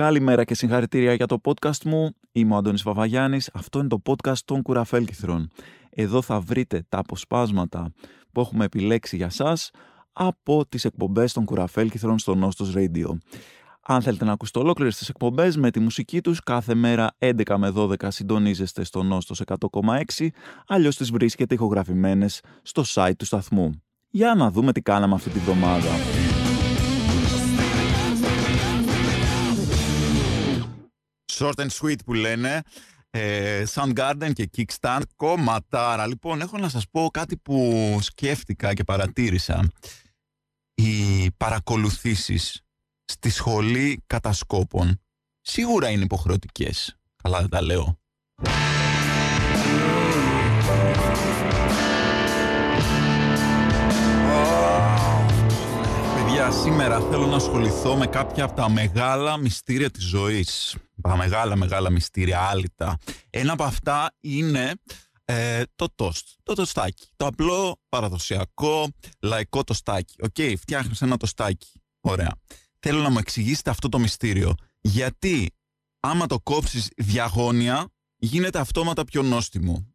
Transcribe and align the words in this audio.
Καλημέρα 0.00 0.44
και 0.44 0.54
συγχαρητήρια 0.54 1.14
για 1.14 1.26
το 1.26 1.40
podcast 1.44 1.82
μου. 1.84 2.10
Είμαι 2.32 2.54
ο 2.54 2.56
Αντώνης 2.56 2.82
Βαβαγιάννης. 2.82 3.50
Αυτό 3.52 3.78
είναι 3.78 3.88
το 3.88 4.02
podcast 4.06 4.38
των 4.44 4.62
κουραφέλκυθρων. 4.62 5.48
Εδώ 5.90 6.22
θα 6.22 6.40
βρείτε 6.40 6.84
τα 6.88 6.98
αποσπάσματα 6.98 7.92
που 8.32 8.40
έχουμε 8.40 8.64
επιλέξει 8.64 9.16
για 9.16 9.30
σας 9.30 9.70
από 10.12 10.66
τις 10.68 10.84
εκπομπές 10.84 11.32
των 11.32 11.44
κουραφέλκυθρων 11.44 12.18
στο 12.18 12.34
Νόστος 12.34 12.72
Radio. 12.76 13.18
Αν 13.86 14.02
θέλετε 14.02 14.24
να 14.24 14.32
ακούσετε 14.32 14.58
ολόκληρες 14.58 14.96
τις 14.96 15.08
εκπομπές 15.08 15.56
με 15.56 15.70
τη 15.70 15.80
μουσική 15.80 16.20
τους, 16.20 16.40
κάθε 16.40 16.74
μέρα 16.74 17.10
11 17.18 17.56
με 17.56 17.72
12 17.74 18.10
συντονίζεστε 18.10 18.84
στο 18.84 19.02
Νόστος 19.02 19.40
100,6, 19.40 20.30
αλλιώς 20.66 20.96
τις 20.96 21.10
βρίσκετε 21.10 21.54
ηχογραφημένες 21.54 22.40
στο 22.62 22.82
site 22.86 23.16
του 23.18 23.24
σταθμού. 23.24 23.82
Για 24.10 24.34
να 24.34 24.50
δούμε 24.50 24.72
τι 24.72 24.80
κάναμε 24.82 25.14
αυτή 25.14 25.30
τη 25.30 25.38
βδομάδα. 25.38 26.19
Short 31.40 31.54
and 31.56 31.68
sweet 31.80 31.96
που 32.04 32.12
λένε. 32.12 32.62
Ε, 33.10 33.64
Soundgarden 33.74 34.30
και 34.32 34.50
Kickstand. 34.56 35.02
Κομματάρα. 35.16 36.06
Λοιπόν, 36.06 36.40
έχω 36.40 36.58
να 36.58 36.68
σας 36.68 36.88
πω 36.90 37.08
κάτι 37.12 37.36
που 37.36 37.98
σκέφτηκα 38.00 38.74
και 38.74 38.84
παρατήρησα. 38.84 39.70
Οι 40.74 41.30
παρακολουθήσεις 41.36 42.62
στη 43.04 43.30
σχολή 43.30 44.02
κατασκόπων 44.06 45.00
σίγουρα 45.40 45.88
είναι 45.88 46.04
υποχρεωτικές. 46.04 46.96
Καλά 47.22 47.40
δεν 47.40 47.48
τα 47.48 47.62
λέω. 47.62 47.98
Σήμερα 56.52 57.00
θέλω 57.00 57.26
να 57.26 57.36
ασχοληθώ 57.36 57.96
με 57.96 58.06
κάποια 58.06 58.44
από 58.44 58.54
τα 58.54 58.70
μεγάλα 58.70 59.36
μυστήρια 59.36 59.90
της 59.90 60.04
ζωής. 60.04 60.76
Τα 61.02 61.16
μεγάλα, 61.16 61.56
μεγάλα 61.56 61.90
μυστήρια, 61.90 62.40
άλυτα. 62.40 62.98
Ένα 63.30 63.52
από 63.52 63.64
αυτά 63.64 64.14
είναι 64.20 64.72
ε, 65.24 65.62
το 65.76 65.86
τοστ, 65.94 66.28
το 66.42 66.54
τοστάκι. 66.54 67.08
Το 67.16 67.26
απλό, 67.26 67.76
παραδοσιακό, 67.88 68.88
λαϊκό 69.20 69.64
τοστάκι. 69.64 70.14
OK, 70.22 70.34
okay, 70.36 70.54
φτιάχνεις 70.58 71.02
ένα 71.02 71.16
τοστάκι. 71.16 71.82
Ωραία. 72.00 72.32
Θέλω 72.78 73.00
να 73.02 73.10
μου 73.10 73.18
εξηγήσετε 73.18 73.70
αυτό 73.70 73.88
το 73.88 73.98
μυστήριο. 73.98 74.54
Γιατί 74.80 75.50
άμα 76.00 76.26
το 76.26 76.40
κόψεις 76.40 76.88
διαγώνια, 76.96 77.88
γίνεται 78.16 78.58
αυτόματα 78.58 79.04
πιο 79.04 79.22
νόστιμο. 79.22 79.94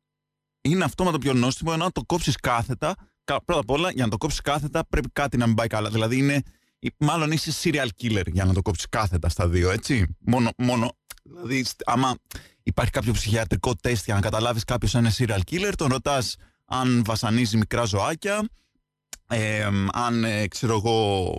Είναι 0.62 0.84
αυτόματα 0.84 1.18
πιο 1.18 1.34
νόστιμο, 1.34 1.72
ενώ 1.74 1.84
αν 1.84 1.92
το 1.92 2.04
κόψεις 2.06 2.36
κάθετα, 2.36 2.96
πρώτα 3.26 3.60
απ' 3.60 3.70
όλα, 3.70 3.92
για 3.92 4.04
να 4.04 4.10
το 4.10 4.18
κόψεις 4.18 4.42
κάθετα, 4.42 4.86
πρέπει 4.90 5.10
κάτι 5.14 5.38
να 5.38 5.46
μην 5.46 5.56
πάει 5.56 5.68
καλά. 5.68 5.90
Δηλαδή, 5.90 6.18
είναι, 6.18 6.42
μάλλον 6.98 7.32
είσαι 7.32 7.52
serial 7.64 7.88
killer 8.02 8.26
για 8.32 8.46
να 8.46 8.54
το 8.54 8.62
κόψεις 8.62 8.90
κάθετα 8.90 9.30
στα 9.30 9.48
δύο, 9.48 9.72
έτσι. 9.72 10.16
Μόνο, 10.20 10.50
μόνο 10.58 10.92
δηλαδή, 11.24 11.66
άμα 11.86 12.16
υπάρχει 12.64 12.92
κάποιο 12.92 13.14
ψυχιατρικό 13.14 13.76
τεστ 13.76 14.06
για 14.06 14.14
να 14.14 14.22
καταλάβεις 14.22 14.64
κάποιος 14.64 14.94
είναι 14.94 15.12
serial 15.18 15.40
killer, 15.52 15.72
τον 15.76 15.88
ρωτάς 15.88 16.36
αν 16.66 17.04
βασανίζει 17.06 17.58
μικρά 17.58 17.84
ζωάκια, 17.84 18.48
ε, 19.28 19.68
αν, 19.92 20.24
ε, 20.24 20.48
ξέρω 20.48 20.76
εγώ, 20.76 21.34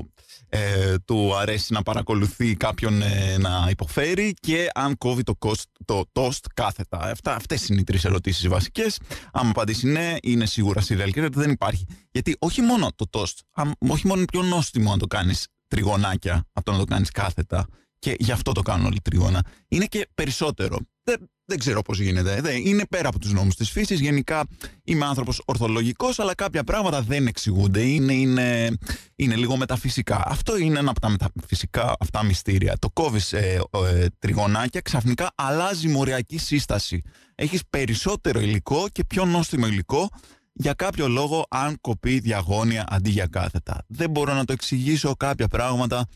ε, 0.48 0.94
του 1.04 1.36
αρέσει 1.36 1.72
να 1.72 1.82
παρακολουθεί 1.82 2.54
κάποιον 2.54 3.02
ε, 3.02 3.36
να 3.38 3.66
υποφέρει 3.70 4.34
και 4.40 4.68
αν 4.74 4.98
κόβει 4.98 5.22
το, 5.22 5.34
cost, 5.38 5.62
το 5.84 6.04
toast 6.12 6.40
κάθετα. 6.54 6.98
Αυτά, 6.98 7.34
αυτές 7.34 7.68
είναι 7.68 7.80
οι 7.80 7.84
τρεις 7.84 8.04
ερωτήσεις 8.04 8.48
βασικές. 8.48 8.98
Αν 9.32 9.48
απαντήσει 9.48 9.86
ναι, 9.86 10.14
είναι 10.22 10.46
σίγουρα 10.46 10.82
serial 10.88 11.10
killer, 11.14 11.32
δεν 11.32 11.50
υπάρχει. 11.50 11.86
Γιατί 12.10 12.36
όχι 12.38 12.62
μόνο 12.62 12.88
το 12.94 13.06
toast, 13.10 13.64
όχι 13.78 14.06
μόνο 14.06 14.20
είναι 14.20 14.28
πιο 14.32 14.42
νόστιμο 14.42 14.90
να 14.90 14.96
το 14.96 15.06
κάνεις 15.06 15.46
τριγωνάκια 15.68 16.46
από 16.52 16.64
το 16.64 16.72
να 16.72 16.78
το 16.78 16.84
κάνεις 16.84 17.10
κάθετα 17.10 17.66
και 17.98 18.16
γι' 18.18 18.32
αυτό 18.32 18.52
το 18.52 18.62
κάνουν 18.62 18.86
όλοι 18.86 19.00
τρίγωνα. 19.00 19.44
Είναι 19.68 19.84
και 19.84 20.08
περισσότερο. 20.14 20.78
Δεν, 21.02 21.30
δεν 21.46 21.58
ξέρω 21.58 21.82
πώς 21.82 22.00
γίνεται. 22.00 22.40
Δεν, 22.40 22.66
είναι 22.66 22.86
πέρα 22.86 23.08
από 23.08 23.18
τους 23.18 23.32
νόμους 23.32 23.54
της 23.54 23.70
φύσης. 23.70 24.00
Γενικά 24.00 24.44
είμαι 24.84 25.04
άνθρωπος 25.04 25.42
ορθολογικός, 25.44 26.18
αλλά 26.18 26.34
κάποια 26.34 26.64
πράγματα 26.64 27.02
δεν 27.02 27.26
εξηγούνται. 27.26 27.80
Είναι, 27.80 28.12
είναι, 28.12 28.76
είναι 29.16 29.36
λίγο 29.36 29.56
μεταφυσικά. 29.56 30.22
Αυτό 30.26 30.58
είναι 30.58 30.78
ένα 30.78 30.90
από 30.90 31.00
τα 31.00 31.08
μεταφυσικά 31.08 31.96
αυτά 32.00 32.24
μυστήρια. 32.24 32.76
Το 32.78 32.90
κόβεις 32.90 33.32
ε, 33.32 33.60
ε, 33.70 34.06
τριγωνάκια, 34.18 34.80
ξαφνικά 34.80 35.30
αλλάζει 35.34 35.88
μοριακή 35.88 36.38
σύσταση. 36.38 37.02
Έχεις 37.34 37.62
περισσότερο 37.70 38.40
υλικό 38.40 38.86
και 38.92 39.04
πιο 39.04 39.24
νόστιμο 39.24 39.66
υλικό 39.66 40.08
για 40.52 40.72
κάποιο 40.72 41.08
λόγο 41.08 41.46
αν 41.48 41.80
κοπεί 41.80 42.18
διαγώνια 42.18 42.84
αντί 42.88 43.10
για 43.10 43.26
κάθετα. 43.26 43.84
Δεν 43.86 44.10
μπορώ 44.10 44.34
να 44.34 44.44
το 44.44 44.52
εξηγήσω 44.52 45.14
κάποια 45.16 45.48
πράγματα. 45.48 46.06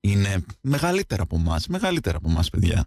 Είναι 0.00 0.44
μεγαλύτερα 0.60 1.22
από 1.22 1.36
εμάς. 1.36 1.66
Μεγαλύτερα 1.66 2.16
από 2.16 2.30
εμάς, 2.30 2.50
παιδιά. 2.50 2.86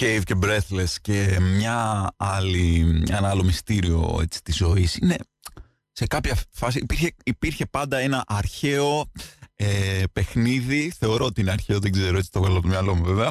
Cave 0.00 0.20
και 0.24 0.34
Breathless 0.42 0.94
και 1.00 1.38
μια 1.40 2.10
άλλη, 2.16 3.02
ένα 3.08 3.28
άλλο 3.28 3.44
μυστήριο 3.44 4.18
έτσι, 4.22 4.42
της 4.42 4.56
ζωής 4.56 4.96
είναι 4.96 5.16
σε 5.92 6.06
κάποια 6.06 6.36
φάση 6.50 6.78
υπήρχε, 6.78 7.14
υπήρχε 7.24 7.66
πάντα 7.66 7.98
ένα 7.98 8.24
αρχαίο 8.26 9.10
ε, 9.54 10.02
παιχνίδι, 10.12 10.92
θεωρώ 10.98 11.24
ότι 11.24 11.40
είναι 11.40 11.50
αρχαίο, 11.50 11.78
δεν 11.78 11.92
ξέρω 11.92 12.18
έτσι 12.18 12.30
το 12.30 12.40
βγάλω 12.40 12.54
από 12.54 12.62
το 12.62 12.68
μυαλό 12.68 12.94
μου 12.94 13.04
βέβαια, 13.04 13.30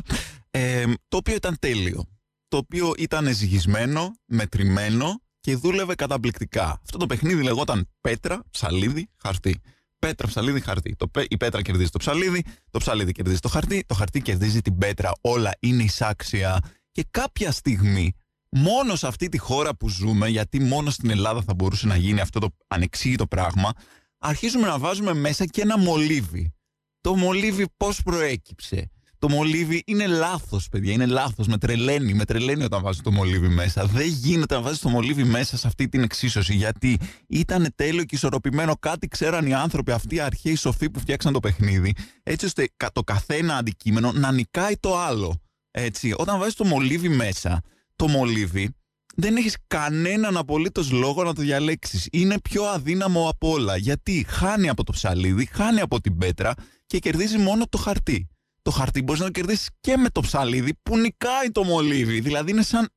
ε, 0.52 0.84
το 1.08 1.18
οποίο 1.18 1.36
ήταν 1.36 1.56
τέλειο, 1.60 2.06
το 2.48 2.58
οποίο 2.58 2.94
ήταν 2.98 3.34
ζυγισμένο, 3.34 4.12
μετρημένο 4.26 5.22
και 5.40 5.56
δούλευε 5.56 5.96
καταπληκτικά. 5.96 6.80
Αυτό 6.84 6.98
το 6.98 7.06
παιχνίδι 7.06 7.44
λεγόταν 7.44 7.90
πέτρα, 8.02 8.44
ψαλίδι, 8.52 9.10
χαρτί. 9.18 9.62
Πέτρα, 10.06 10.28
ψαλίδι, 10.28 10.60
χαρτί. 10.60 10.96
Το, 10.96 11.12
η 11.28 11.38
πέτρα 11.38 11.62
κερδίζει 11.62 11.90
το 11.90 11.98
ψαλίδι, 11.98 12.44
το 12.72 12.80
ψαλίδι 12.80 13.12
κερδίζει 13.12 13.40
το 13.40 13.48
χαρτί, 13.48 13.84
το 13.88 13.94
χαρτί 13.96 14.22
κερδίζει 14.22 14.62
την 14.62 14.78
πέτρα. 14.78 15.12
Όλα 15.22 15.52
είναι 15.60 15.84
εισάξια. 15.84 16.60
Και 16.92 17.06
κάποια 17.12 17.52
στιγμή, 17.52 18.14
μόνο 18.50 18.96
σε 18.96 19.08
αυτή 19.08 19.30
τη 19.30 19.38
χώρα 19.38 19.76
που 19.76 19.90
ζούμε, 19.90 20.28
γιατί 20.28 20.60
μόνο 20.60 20.90
στην 20.90 21.10
Ελλάδα 21.10 21.42
θα 21.42 21.54
μπορούσε 21.54 21.88
να 21.88 21.96
γίνει 21.96 22.20
αυτό 22.20 22.40
το 22.40 22.50
ανεξήγητο 22.68 23.28
πράγμα, 23.28 23.72
αρχίζουμε 24.18 24.68
να 24.68 24.80
βάζουμε 24.80 25.14
μέσα 25.14 25.46
και 25.46 25.62
ένα 25.62 25.78
μολύβι. 25.78 26.54
Το 27.02 27.16
μολύβι 27.16 27.66
πώς 27.78 28.02
προέκυψε; 28.02 28.92
Το 29.22 29.30
μολύβι 29.30 29.84
είναι 29.86 30.08
λάθος, 30.08 30.68
παιδιά. 30.68 30.94
Είναι 30.94 31.06
λάθος. 31.06 31.48
Με 31.48 31.58
τρελαίνει. 31.58 32.14
Με 32.14 32.26
τρελαίνει 32.26 32.64
όταν 32.64 32.82
βάζεις 32.82 33.02
το 33.02 33.12
μολύβι 33.12 33.48
μέσα. 33.48 33.86
Δεν 33.86 34.08
γίνεται 34.08 34.56
να 34.56 34.62
βάζεις 34.62 34.80
το 34.80 34.90
μολύβι 34.90 35.24
μέσα 35.24 35.58
σε 35.58 35.68
αυτή 35.68 35.90
την 35.90 36.04
εξίσωση. 36.04 36.56
Γιατί 36.56 36.98
ήταν 37.28 37.68
τέλειο 37.76 38.04
και 38.04 38.16
ισορροπημένο. 38.16 38.76
Κάτι 38.80 39.08
ξέραν 39.08 39.46
οι 39.46 39.54
άνθρωποι 39.54 39.92
αυτοί 39.92 40.16
οι 40.16 40.20
αρχαίοι 40.20 40.56
σοφοί 40.56 40.90
που 40.90 41.00
φτιάξαν 41.00 41.34
το 41.34 41.40
παιχνίδι. 41.40 41.96
Έτσι 42.24 42.46
ώστε 42.46 42.68
το 42.94 43.04
καθένα 43.04 43.56
αντικείμενο 43.56 44.12
να 44.12 44.32
νικάει 44.32 44.78
το 44.80 44.98
άλλο. 44.98 45.42
Έτσι. 45.72 46.14
Όταν 46.18 46.40
βάζεις 46.40 46.54
το 46.54 46.66
μολύβι 46.66 47.10
μέσα, 47.10 47.62
το 47.96 48.08
μολύβι 48.08 48.76
δεν 49.16 49.36
έχεις 49.36 49.58
κανέναν 49.68 50.38
απολύτως 50.38 50.92
λόγο 50.92 51.24
να 51.24 51.34
το 51.34 51.42
διαλέξεις. 51.42 52.08
Είναι 52.12 52.40
πιο 52.40 52.64
αδύναμο 52.64 53.30
από 53.30 53.50
όλα. 53.50 53.78
Γιατί 53.78 54.26
χάνει 54.30 54.70
από 54.70 54.84
το 54.84 54.92
ψαλίδι, 54.92 55.46
χάνει 55.52 55.80
από 55.80 56.02
την 56.02 56.18
πέτρα 56.18 56.54
και 56.86 57.00
κερδίζει 57.00 57.38
μόνο 57.38 57.66
το 57.70 57.78
χαρτί 57.78 58.31
το 58.62 58.72
χαρτί 58.72 59.02
μπορείς 59.02 59.22
να 59.22 59.28
το 59.28 59.32
κερδίσεις 59.32 59.70
και 59.80 59.98
με 59.98 60.10
το 60.10 60.22
ψαλίδι 60.22 60.74
που 60.84 60.98
νικάει 60.98 61.52
το 61.52 61.64
μολύβι. 61.64 62.20
Δηλαδή 62.20 62.52
είναι 62.52 62.64
σαν 62.64 62.90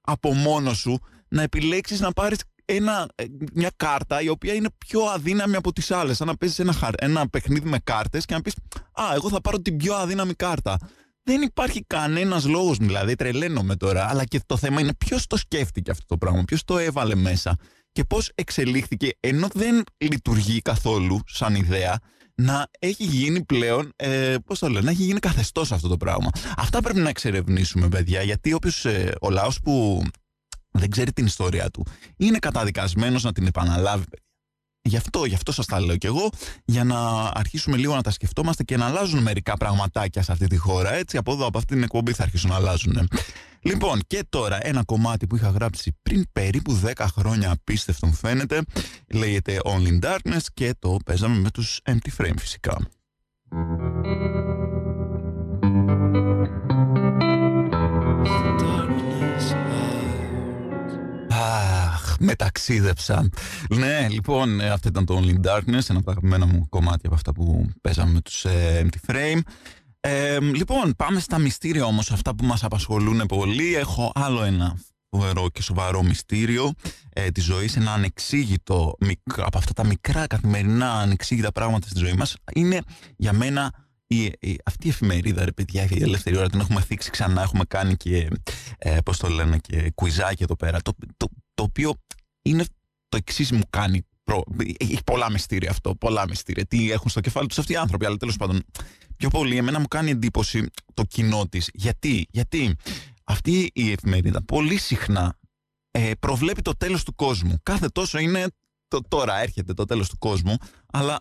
από 0.00 0.34
μόνος 0.34 0.78
σου 0.78 0.98
να 1.28 1.42
επιλέξεις 1.42 2.00
να 2.00 2.12
πάρεις 2.12 2.38
ένα, 2.64 3.08
ε, 3.14 3.24
μια 3.54 3.70
κάρτα 3.76 4.20
η 4.22 4.28
οποία 4.28 4.54
είναι 4.54 4.68
πιο 4.78 5.02
αδύναμη 5.02 5.56
από 5.56 5.72
τις 5.72 5.90
άλλες. 5.90 6.16
Σαν 6.16 6.26
να 6.26 6.36
παίζεις 6.36 6.58
ένα, 6.58 6.92
ένα 6.98 7.28
παιχνίδι 7.28 7.68
με 7.68 7.78
κάρτες 7.84 8.24
και 8.24 8.34
να 8.34 8.40
πεις 8.40 8.54
Α, 8.92 9.14
εγώ 9.14 9.28
θα 9.28 9.40
πάρω 9.40 9.60
την 9.60 9.76
πιο 9.76 9.94
αδύναμη 9.94 10.34
κάρτα. 10.34 10.78
Δεν 11.22 11.42
υπάρχει 11.42 11.84
κανένας 11.86 12.46
λόγος, 12.46 12.76
δηλαδή 12.76 13.14
τρελαίνομαι 13.14 13.76
τώρα. 13.76 14.08
Αλλά 14.08 14.24
και 14.24 14.40
το 14.46 14.56
θέμα 14.56 14.80
είναι 14.80 14.94
ποιος 14.94 15.26
το 15.26 15.36
σκέφτηκε 15.36 15.90
αυτό 15.90 16.04
το 16.06 16.16
πράγμα, 16.16 16.42
ποιος 16.44 16.64
το 16.64 16.78
έβαλε 16.78 17.14
μέσα 17.14 17.56
και 17.92 18.04
πώς 18.04 18.30
εξελίχθηκε 18.34 19.10
ενώ 19.20 19.48
δεν 19.52 19.84
λειτουργεί 19.96 20.60
καθόλου 20.60 21.20
σαν 21.26 21.54
ιδέα 21.54 21.98
να 22.42 22.68
έχει 22.78 23.04
γίνει 23.04 23.44
πλέον, 23.44 23.92
ε, 23.96 24.36
πώς 24.44 24.58
το 24.58 24.68
λέω, 24.68 24.82
να 24.82 24.90
έχει 24.90 25.02
γίνει 25.02 25.18
καθεστώς 25.18 25.72
αυτό 25.72 25.88
το 25.88 25.96
πράγμα. 25.96 26.30
Αυτά 26.56 26.80
πρέπει 26.80 26.98
να 27.00 27.08
εξερευνήσουμε, 27.08 27.88
παιδιά, 27.88 28.22
γιατί 28.22 28.52
όποιος, 28.52 28.84
ε, 28.84 29.14
ο 29.20 29.30
λαός 29.30 29.60
που 29.60 30.02
δεν 30.70 30.90
ξέρει 30.90 31.12
την 31.12 31.26
ιστορία 31.26 31.70
του 31.70 31.86
είναι 32.16 32.38
καταδικασμένος 32.38 33.22
να 33.22 33.32
την 33.32 33.46
επαναλάβει, 33.46 34.04
Γι' 34.88 34.96
αυτό, 34.96 35.24
γι' 35.24 35.34
αυτό 35.34 35.52
σας 35.52 35.66
τα 35.66 35.80
λέω 35.80 35.96
κι 35.96 36.06
εγώ, 36.06 36.28
για 36.64 36.84
να 36.84 36.98
αρχίσουμε 37.34 37.76
λίγο 37.76 37.94
να 37.94 38.02
τα 38.02 38.10
σκεφτόμαστε 38.10 38.62
και 38.62 38.76
να 38.76 38.86
αλλάζουν 38.86 39.22
μερικά 39.22 39.56
πραγματάκια 39.56 40.22
σε 40.22 40.32
αυτή 40.32 40.46
τη 40.46 40.56
χώρα. 40.56 40.92
Έτσι, 40.92 41.16
από 41.16 41.32
εδώ, 41.32 41.46
από 41.46 41.58
αυτή 41.58 41.74
την 41.74 41.82
εκπομπή 41.82 42.12
θα 42.12 42.22
αρχίσουν 42.22 42.50
να 42.50 42.56
αλλάζουν. 42.56 43.08
Λοιπόν, 43.60 44.00
και 44.06 44.24
τώρα 44.28 44.58
ένα 44.66 44.84
κομμάτι 44.84 45.26
που 45.26 45.36
είχα 45.36 45.50
γράψει 45.50 45.96
πριν 46.02 46.24
περίπου 46.32 46.80
10 46.84 47.06
χρόνια, 47.16 47.50
απίστευτο 47.50 48.06
μου 48.06 48.12
φαίνεται, 48.12 48.60
λέγεται 49.12 49.60
Only 49.64 49.88
in 49.88 50.04
Darkness 50.04 50.42
και 50.54 50.74
το 50.78 50.96
παίζαμε 51.04 51.38
με 51.38 51.50
τους 51.50 51.80
Empty 51.84 52.22
Frame 52.22 52.38
φυσικά. 52.38 52.76
Μεταξίδεψα. 62.18 63.28
Ναι, 63.68 64.08
λοιπόν, 64.08 64.60
ε, 64.60 64.70
αυτό 64.70 64.88
ήταν 64.88 65.04
το 65.04 65.22
Only 65.22 65.46
Darkness, 65.46 65.88
ένα 65.88 65.98
από 65.98 66.04
τα 66.04 66.10
αγαπημένα 66.10 66.46
μου 66.46 66.68
κομμάτια 66.68 67.02
από 67.04 67.14
αυτά 67.14 67.32
που 67.32 67.70
παίζαμε 67.80 68.12
με 68.12 68.20
τους 68.20 68.44
ε, 68.44 68.86
Empty 68.86 69.12
Frame. 69.12 69.40
Ε, 70.00 70.40
λοιπόν, 70.40 70.94
πάμε 70.96 71.20
στα 71.20 71.38
μυστήρια 71.38 71.84
όμως, 71.84 72.10
αυτά 72.10 72.34
που 72.34 72.44
μας 72.44 72.64
απασχολούν 72.64 73.26
πολύ. 73.26 73.74
Έχω 73.74 74.12
άλλο 74.14 74.42
ένα 74.42 74.78
φοβερό 75.10 75.48
και 75.48 75.62
σοβαρό 75.62 76.02
μυστήριο 76.02 76.72
ε, 77.12 77.30
της 77.30 77.44
ζωής, 77.44 77.76
ένα 77.76 77.92
ανεξήγητο 77.92 78.96
από 79.36 79.58
αυτά 79.58 79.72
τα 79.72 79.84
μικρά 79.84 80.26
καθημερινά 80.26 80.92
ανεξήγητα 80.92 81.52
πράγματα 81.52 81.88
στη 81.88 81.98
ζωή 81.98 82.12
μας. 82.12 82.36
Είναι 82.54 82.80
για 83.16 83.32
μένα 83.32 83.72
η, 84.06 84.24
η, 84.24 84.58
αυτή 84.64 84.86
η 84.86 84.90
εφημερίδα, 84.90 85.44
ρε 85.44 85.52
παιδιά, 85.52 85.86
η 85.90 86.02
ελεύθερη 86.02 86.36
ώρα 86.36 86.48
την 86.48 86.60
έχουμε 86.60 86.80
θίξει 86.80 87.10
ξανά, 87.10 87.42
έχουμε 87.42 87.64
κάνει 87.64 87.96
και, 87.96 88.28
ε, 88.78 88.98
πώς 89.04 89.18
το 89.18 89.28
λένε, 89.28 89.58
και 89.58 89.90
κουιζάκι 89.94 90.42
εδώ 90.42 90.56
πέρα, 90.56 90.80
το, 90.82 90.92
το, 91.16 91.28
το 91.54 91.62
οποίο 91.62 91.94
είναι 92.48 92.64
το 93.08 93.16
εξής 93.16 93.52
μου 93.52 93.62
κάνει 93.70 94.02
Προ... 94.28 94.42
Έχει 94.78 94.98
πολλά 95.04 95.30
μυστήρια 95.30 95.70
αυτό, 95.70 95.94
πολλά 95.94 96.24
μυστήρια. 96.28 96.66
Τι 96.66 96.92
έχουν 96.92 97.10
στο 97.10 97.20
κεφάλι 97.20 97.46
τους 97.46 97.58
αυτοί 97.58 97.72
οι 97.72 97.76
άνθρωποι, 97.76 98.06
αλλά 98.06 98.16
τέλος 98.16 98.36
πάντων. 98.36 98.62
Πιο 99.16 99.28
πολύ, 99.28 99.56
εμένα 99.56 99.80
μου 99.80 99.86
κάνει 99.86 100.10
εντύπωση 100.10 100.66
το 100.94 101.04
κοινό 101.04 101.48
της. 101.48 101.70
Γιατί, 101.72 102.26
γιατί 102.30 102.76
αυτή 103.24 103.70
η 103.74 103.90
εφημερίδα 103.90 104.42
πολύ 104.44 104.78
συχνά 104.78 105.38
ε, 105.90 106.10
προβλέπει 106.20 106.62
το 106.62 106.76
τέλος 106.76 107.04
του 107.04 107.14
κόσμου. 107.14 107.58
Κάθε 107.62 107.88
τόσο 107.88 108.18
είναι, 108.18 108.46
το, 108.88 109.00
τώρα 109.08 109.38
έρχεται 109.38 109.74
το 109.74 109.84
τέλος 109.84 110.08
του 110.08 110.18
κόσμου, 110.18 110.56
αλλά 110.92 111.20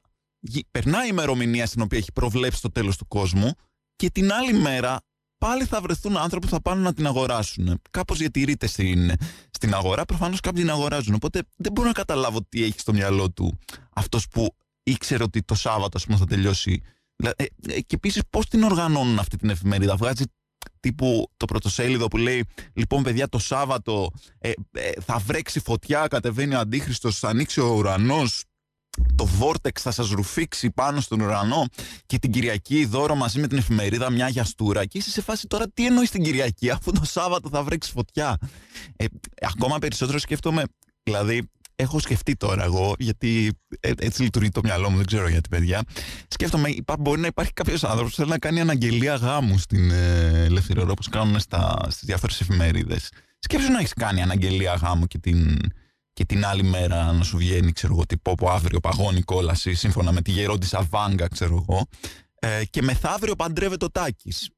περνάει 0.71 1.05
η 1.05 1.09
ημερομηνία 1.11 1.65
στην 1.65 1.81
οποία 1.81 1.97
έχει 1.97 2.11
προβλέψει 2.11 2.61
το 2.61 2.71
τέλος 2.71 2.97
του 2.97 3.07
κόσμου 3.07 3.51
και 3.95 4.09
την 4.09 4.31
άλλη 4.31 4.53
μέρα 4.53 5.01
πάλι 5.37 5.65
θα 5.65 5.81
βρεθούν 5.81 6.17
άνθρωποι 6.17 6.45
που 6.45 6.51
θα 6.51 6.61
πάνε 6.61 6.81
να 6.81 6.93
την 6.93 7.07
αγοράσουν. 7.07 7.81
Κάπως 7.91 8.17
διατηρείται 8.17 8.67
στην, 8.67 9.11
στην 9.51 9.73
αγορά, 9.73 10.05
προφανώς 10.05 10.39
κάποιοι 10.39 10.61
την 10.61 10.71
αγοράζουν. 10.71 11.13
Οπότε 11.13 11.41
δεν 11.57 11.71
μπορώ 11.71 11.87
να 11.87 11.93
καταλάβω 11.93 12.39
τι 12.49 12.63
έχει 12.63 12.79
στο 12.79 12.93
μυαλό 12.93 13.31
του 13.31 13.59
αυτός 13.93 14.27
που 14.27 14.55
ήξερε 14.83 15.23
ότι 15.23 15.43
το 15.43 15.55
Σάββατο 15.55 15.99
πούμε, 16.05 16.17
θα 16.17 16.25
τελειώσει. 16.25 16.81
Ε, 17.15 17.29
ε, 17.67 17.81
και 17.81 17.95
επίσης 17.95 18.21
πώς 18.29 18.47
την 18.47 18.63
οργανώνουν 18.63 19.19
αυτή 19.19 19.37
την 19.37 19.49
εφημερίδα. 19.49 19.95
Βγάζει 19.95 20.23
τύπου 20.79 21.31
το 21.37 21.45
πρωτοσέλιδο 21.45 22.07
που 22.07 22.17
λέει 22.17 22.45
λοιπόν 22.73 23.03
παιδιά 23.03 23.29
το 23.29 23.39
Σάββατο 23.39 24.11
ε, 24.39 24.51
θα 25.05 25.17
βρέξει 25.17 25.59
φωτιά, 25.59 26.07
κατεβαίνει 26.07 26.55
ο 26.55 26.59
Αντίχριστος, 26.59 27.19
θα 27.19 27.29
ανοίξει 27.29 27.59
ο 27.59 27.75
ουρανός, 27.75 28.43
το 29.15 29.27
Vortex 29.39 29.79
θα 29.79 29.91
σας 29.91 30.09
ρουφήξει 30.09 30.71
πάνω 30.71 31.01
στον 31.01 31.21
ουρανό 31.21 31.65
και 32.05 32.19
την 32.19 32.31
Κυριακή 32.31 32.85
δώρο 32.85 33.15
μαζί 33.15 33.39
με 33.39 33.47
την 33.47 33.57
εφημερίδα 33.57 34.09
μια 34.09 34.29
γιαστούρα 34.29 34.85
και 34.85 34.97
είσαι 34.97 35.09
σε 35.09 35.21
φάση 35.21 35.47
τώρα 35.47 35.65
τι 35.73 35.85
εννοείς 35.85 36.09
την 36.09 36.23
Κυριακή 36.23 36.69
αφού 36.69 36.91
το 36.91 37.05
Σάββατο 37.05 37.49
θα 37.49 37.63
βρέξεις 37.63 37.93
φωτιά. 37.93 38.37
Ε, 38.95 39.05
ακόμα 39.41 39.77
περισσότερο 39.79 40.19
σκέφτομαι, 40.19 40.63
δηλαδή 41.03 41.49
έχω 41.79 41.99
σκεφτεί 41.99 42.35
τώρα 42.35 42.63
εγώ, 42.63 42.95
γιατί 42.99 43.51
ε, 43.79 43.91
έτσι 43.97 44.21
λειτουργεί 44.21 44.49
το 44.49 44.61
μυαλό 44.63 44.89
μου, 44.89 44.97
δεν 44.97 45.05
ξέρω 45.05 45.27
γιατί 45.27 45.49
παιδιά. 45.49 45.81
Σκέφτομαι, 46.27 46.69
μπορεί 46.99 47.21
να 47.21 47.27
υπάρχει 47.27 47.53
κάποιος 47.53 47.83
άνθρωπος 47.83 48.09
που 48.09 48.17
θέλει 48.17 48.29
να 48.29 48.37
κάνει 48.37 48.59
αναγγελία 48.59 49.15
γάμου 49.15 49.57
στην 49.57 49.91
ε, 49.91 50.43
ελεύθερη 50.43 50.79
ώρα, 50.79 50.91
όπως 50.91 51.09
κάνουν 51.09 51.39
στις 51.39 52.03
διάφορες 52.03 52.41
εφημερίδες. 52.41 53.09
Σκέψου 53.39 53.71
να 53.71 53.79
έχεις 53.79 53.93
κάνει 53.93 54.21
αναγγελία 54.21 54.73
γάμου 54.73 55.05
και 55.05 55.17
την, 55.17 55.59
και 56.17 56.25
την 56.25 56.45
άλλη 56.45 56.63
μέρα 56.63 57.11
να 57.11 57.23
σου 57.23 57.37
βγαίνει, 57.37 57.71
ξέρω 57.71 57.93
εγώ, 57.93 58.05
τι 58.05 58.17
πω, 58.17 58.49
αύριο 58.49 58.79
παγώνει 58.79 59.21
κόλαση, 59.21 59.73
σύμφωνα 59.73 60.11
με 60.11 60.21
τη 60.21 60.31
γερόντισα 60.31 60.87
Βάγκα, 60.89 61.27
ξέρω 61.27 61.65
εγώ. 61.67 61.85
Ε, 62.39 62.65
και 62.65 62.81
μεθαύριο 62.81 63.35
παντρεύεται 63.35 63.85
ο 63.85 63.91
Τάκης. 63.91 64.49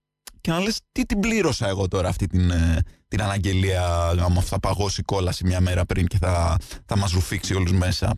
Και 0.42 0.52
να 0.52 0.60
λες, 0.60 0.82
τι 0.92 1.06
την 1.06 1.20
πλήρωσα 1.20 1.68
εγώ 1.68 1.88
τώρα 1.88 2.10
αυτή 2.10 2.28
την, 2.28 2.52
ε, 2.52 2.82
την 3.08 3.22
αναγγελία, 3.22 4.08
άμα 4.08 4.42
θα 4.42 4.60
παγώσει 4.60 5.02
κόλαση 5.02 5.46
μια 5.46 5.60
μέρα 5.62 5.86
πριν 5.86 6.06
και 6.08 6.18
θα, 6.18 6.58
θα 6.86 6.98
μας 6.98 7.12
ρουφήξει 7.12 7.54
όλους 7.54 7.72
μέσα. 7.72 8.14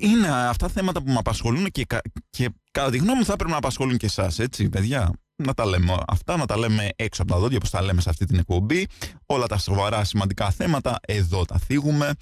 Είναι 0.00 0.28
αυτά 0.28 0.68
θέματα 0.68 1.02
που 1.02 1.10
με 1.10 1.18
απασχολούν 1.18 1.66
και, 1.70 1.86
και 2.30 2.50
κατά 2.70 2.90
τη 2.90 2.98
γνώμη 2.98 3.18
μου 3.18 3.24
θα 3.24 3.32
έπρεπε 3.32 3.50
να 3.50 3.56
απασχολούν 3.56 3.96
και 3.96 4.06
εσάς, 4.06 4.38
έτσι, 4.38 4.68
παιδιά 4.68 5.12
να 5.42 5.54
τα 5.54 5.66
λέμε 5.66 5.96
αυτά, 6.06 6.36
να 6.36 6.46
τα 6.46 6.58
λέμε 6.58 6.88
έξω 6.96 7.22
από 7.22 7.32
τα 7.32 7.38
δόντια, 7.38 7.56
όπως 7.56 7.70
τα 7.70 7.82
λέμε 7.82 8.00
σε 8.00 8.10
αυτή 8.10 8.24
την 8.26 8.38
εκπομπή. 8.38 8.86
Όλα 9.26 9.46
τα 9.46 9.58
σοβαρά 9.58 10.04
σημαντικά 10.04 10.50
θέματα, 10.50 10.98
εδώ 11.06 11.44
τα 11.44 11.58
θίγουμε. 11.58 12.12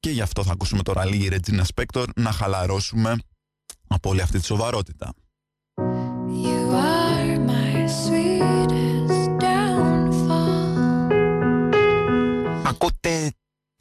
Και 0.00 0.10
γι' 0.10 0.20
αυτό 0.20 0.44
θα 0.44 0.52
ακούσουμε 0.52 0.82
τώρα 0.82 1.04
λίγη 1.04 1.28
Regina 1.32 1.62
Spector 1.74 2.04
να 2.16 2.30
χαλαρώσουμε 2.32 3.16
από 3.86 4.10
όλη 4.10 4.20
αυτή 4.20 4.38
τη 4.38 4.44
σοβαρότητα. 4.44 5.12
You 6.44 6.70
are 6.72 7.38
my 7.48 7.76
Ακούτε 8.46 8.85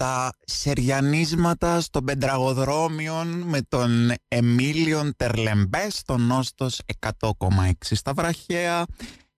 τα 0.06 0.30
σεριανίσματα 0.46 1.82
στον 1.82 2.04
πεντραγοδρόμιον 2.04 3.28
με 3.28 3.62
τον 3.62 4.12
Εμίλιον 4.28 5.14
Τερλεμπές 5.18 5.98
στο 5.98 6.18
νόστος 6.18 6.82
100,6 7.20 7.72
στα 7.80 8.14
βραχαία 8.14 8.86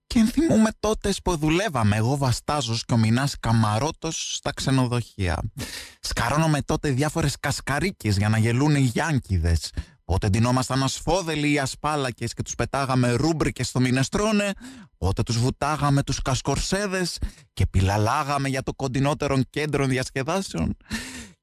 και 0.08 0.20
ενθυμούμε 0.20 0.70
τότε 0.80 1.14
που 1.24 1.38
δουλεύαμε 1.38 1.96
εγώ 1.96 2.18
Βαστάζος 2.18 2.86
και 2.86 2.94
ο 2.94 2.98
Μινάς 2.98 3.36
Καμαρότος 3.40 4.36
στα 4.36 4.54
ξενοδοχεία. 4.54 5.38
Σκαρώνομαι 6.00 6.62
τότε 6.62 6.90
διάφορες 6.90 7.36
κασκαρίκες 7.40 8.18
για 8.18 8.30
να 8.30 8.38
γελούν 8.38 8.76
οι 8.76 8.82
Γιάνκιδες 8.82 9.72
Πότε 10.08 10.30
ντυνόμασταν 10.30 10.84
ασφόδελοι 10.84 11.52
οι 11.52 11.60
ασπάλακες 11.60 12.34
και 12.34 12.42
τους 12.42 12.56
πετάγαμε 12.56 13.12
ρούμπρικες 13.12 13.68
στο 13.68 13.80
Μινεστρόνε, 13.80 14.54
πότε 14.98 15.24
τους 15.24 15.38
βουτάγαμε 15.38 16.04
τους 16.04 16.22
κασκορσέδες 16.22 17.18
και 17.54 17.66
πιλαλάγαμε 17.66 18.50
για 18.50 18.64
το 18.64 18.74
κοντινότερο 18.74 19.42
κέντρο 19.50 19.86
διασκεδάσεων. 19.86 20.78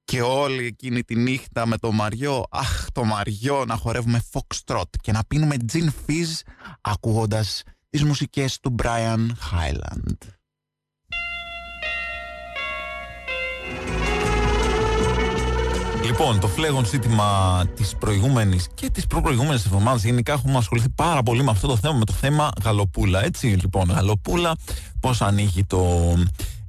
Και 0.05 0.23
όλη 0.23 0.67
εκείνη 0.67 1.05
τη 1.05 1.17
νύχτα 1.17 1.67
με 1.67 1.77
το 1.77 1.93
Μαριό, 1.93 2.45
αχ 2.51 2.87
το 2.93 3.05
Μαριό 3.05 3.65
να 3.65 3.77
χορεύουμε 3.77 4.23
foxtrot 4.33 4.91
και 5.01 5.13
να 5.13 5.25
πίνουμε 5.25 5.57
gin 5.73 5.89
fizz 6.07 6.41
ακούγοντας 6.81 7.63
τις 7.91 8.05
μουσικές 8.05 8.61
του 8.61 8.75
Brian 8.83 9.27
Highland. 9.53 10.35
Λοιπόν, 16.19 16.41
το 16.41 16.49
φλέγον 16.49 16.87
ζήτημα 16.87 17.63
της 17.77 17.95
προηγούμενης 17.99 18.69
και 18.75 18.91
της 18.91 19.07
προπροηγούμενης 19.07 19.65
εβδομάδας 19.65 20.05
γενικά 20.05 20.33
έχουμε 20.33 20.57
ασχοληθεί 20.57 20.89
πάρα 20.89 21.23
πολύ 21.23 21.43
με 21.43 21.51
αυτό 21.51 21.67
το 21.67 21.77
θέμα, 21.77 21.95
με 21.99 22.05
το 22.05 22.13
θέμα 22.13 22.51
Γαλοπούλα. 22.65 23.25
Έτσι, 23.25 23.47
λοιπόν, 23.47 23.91
Γαλοπούλα, 23.91 24.57
πώς 25.01 25.23
ανοίγει 25.23 25.65
το. 25.65 26.13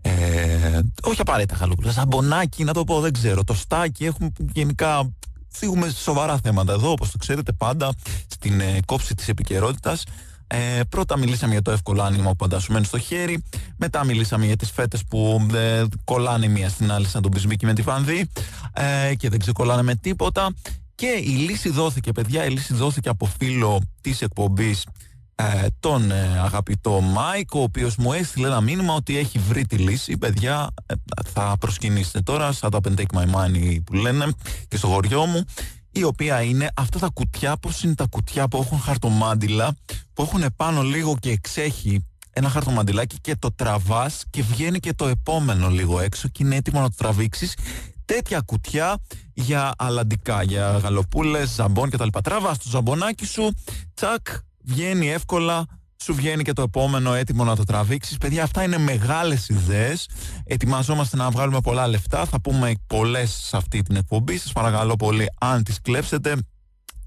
Ε, 0.02 0.80
όχι 1.02 1.22
απαραίτητα 1.22 1.56
Γαλοπούλα, 1.56 1.92
ζαμπονάκι, 1.92 2.64
να 2.64 2.74
το 2.74 2.84
πω, 2.84 3.00
δεν 3.00 3.14
ξέρω. 3.14 3.44
Το 3.44 3.54
στάκι, 3.54 4.06
έχουμε 4.06 4.32
γενικά. 4.54 5.12
Θίγουμε 5.48 5.90
σοβαρά 5.90 6.38
θέματα 6.44 6.74
εδώ, 6.74 6.92
όπως 6.92 7.12
το 7.12 7.18
ξέρετε 7.18 7.52
πάντα, 7.52 7.94
στην 8.28 8.60
ε, 8.60 8.80
κόψη 8.86 9.16
της 9.16 9.28
επικαιρότητας. 9.28 10.04
Ε, 10.48 10.82
πρώτα 10.90 11.18
μιλήσαμε 11.18 11.52
για 11.52 11.62
το 11.62 11.72
εύκολο 11.72 12.02
άνοιγμα 12.02 12.36
που 12.36 12.46
πάντα 12.46 12.61
σου 12.61 12.71
μένει 12.71 12.86
στο 12.86 12.98
χέρι. 12.98 13.44
Μετά 13.78 14.06
μιλήσαμε 14.06 14.46
για 14.46 14.56
τις 14.56 14.72
φέτες 14.72 15.04
που 15.06 15.48
ε, 15.54 15.84
κολλάνε 16.04 16.48
μία 16.48 16.70
στην 16.70 16.92
άλλη, 16.92 17.08
σαν 17.08 17.22
τον 17.22 17.32
Μπισμπίκη 17.32 17.66
με 17.66 17.74
τη 17.74 17.82
Βανδή 17.82 18.30
ε, 18.74 19.16
και 19.16 19.30
δεν 19.30 19.40
ξεκολλάνε 19.40 19.82
με 19.82 19.96
τίποτα. 19.96 20.54
Και 20.96 21.20
η 21.24 21.30
λύση 21.30 21.70
δόθηκε, 21.70 22.12
παιδιά, 22.12 22.46
η 22.46 22.50
λύση 22.50 22.74
δόθηκε 22.74 23.10
από 23.10 23.26
φίλο 23.40 23.82
της 24.02 24.22
εκπομπής, 24.22 24.86
ε, 25.36 25.68
τον 25.80 26.12
ε, 26.12 26.40
αγαπητό 26.44 27.02
Μάικ, 27.02 27.54
ο 27.54 27.62
οποίος 27.62 27.96
μου 27.96 28.14
έστειλε 28.14 28.48
ένα 28.48 28.62
μήνυμα 28.62 28.94
ότι 28.94 29.18
έχει 29.18 29.40
βρει 29.40 29.66
τη 29.66 29.78
λύση. 29.78 30.18
Παιδιά, 30.18 30.68
ε, 30.86 30.94
θα 31.34 31.56
προσκυνήσετε 31.60 32.22
τώρα, 32.22 32.52
σαν 32.52 32.70
τα 32.70 32.80
Take 32.84 33.18
My 33.18 33.36
Money 33.36 33.78
που 33.84 33.94
λένε 33.94 34.28
και 34.68 34.78
στο 34.78 34.88
χωριό 34.88 35.26
μου 35.26 35.46
η 35.96 36.04
οποία 36.04 36.42
είναι 36.42 36.70
αυτά 36.76 37.00
τα 37.00 37.10
κουτιά, 37.14 37.58
πώς 37.58 37.84
είναι 37.84 37.96
τα 37.96 38.06
κουτιά 38.10 38.48
που 38.48 38.58
έχουν 38.58 38.80
χαρτομάντιλα, 38.80 39.76
που 40.14 40.22
έχουν 40.22 40.46
πάνω 40.56 40.82
λίγο 40.82 41.18
και 41.20 41.30
εξέχει 41.30 42.06
ένα 42.34 42.50
χαρτομαντιλάκι 42.50 43.18
και 43.22 43.36
το 43.36 43.52
τραβάς 43.52 44.24
και 44.30 44.44
βγαίνει 44.44 44.80
και 44.80 44.94
το 44.94 45.08
επόμενο 45.08 45.70
λίγο 45.70 46.00
έξω 46.00 46.28
και 46.28 46.44
είναι 46.44 46.56
έτοιμο 46.56 46.80
να 46.80 46.90
το 46.90 46.96
τραβήξεις. 46.98 47.58
Τέτοια 48.06 48.40
κουτιά 48.40 48.98
για 49.34 49.74
αλαντικά, 49.78 50.44
για 50.44 50.78
γαλοπούλες, 50.78 51.50
ζαμπόν 51.50 51.90
κτλ. 51.90 52.08
Τραβάς 52.24 52.58
το 52.58 52.70
ζαμπονάκι 52.70 53.26
σου, 53.26 53.54
τσακ, 53.94 54.28
βγαίνει 54.64 55.10
εύκολα 55.10 55.66
σου 56.04 56.16
βγαίνει 56.16 56.44
και 56.44 56.54
το 56.54 56.62
επόμενο 56.62 57.14
έτοιμο 57.14 57.44
να 57.44 57.56
το 57.56 57.64
τραβήξεις. 57.64 58.18
Παιδιά, 58.18 58.44
αυτά 58.44 58.64
είναι 58.64 58.78
μεγάλες 58.78 59.50
ιδέες. 59.50 60.10
Ετοιμαζόμαστε 60.44 61.18
να 61.18 61.30
βγάλουμε 61.30 61.62
πολλά 61.62 61.88
λεφτά. 61.88 62.26
Θα 62.26 62.42
πούμε 62.42 62.74
πολλές 62.88 63.32
σε 63.32 63.58
αυτή 63.58 63.82
την 63.82 63.96
εκπομπή. 63.96 64.38
Σας 64.38 64.52
παρακαλώ 64.52 64.96
πολύ, 64.96 65.26
αν 65.40 65.64
τις 65.64 65.82
κλέψετε, 65.82 66.36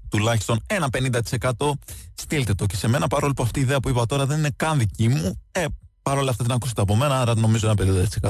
τουλάχιστον 0.09 0.59
ένα 0.67 0.87
50% 0.89 1.71
στείλτε 2.13 2.53
το 2.53 2.65
και 2.65 2.75
σε 2.75 2.87
μένα. 2.87 3.07
Παρόλο 3.07 3.33
που 3.33 3.43
αυτή 3.43 3.59
η 3.59 3.61
ιδέα 3.61 3.79
που 3.79 3.89
είπα 3.89 4.05
τώρα 4.05 4.25
δεν 4.25 4.37
είναι 4.37 4.51
καν 4.55 4.77
δική 4.77 5.07
μου, 5.07 5.41
ε, 5.51 5.65
παρόλα 6.01 6.29
αυτά 6.29 6.43
την 6.43 6.51
ακούσετε 6.51 6.81
από 6.81 6.95
μένα, 6.95 7.21
άρα 7.21 7.35
νομίζω 7.35 7.69
ένα 7.69 7.75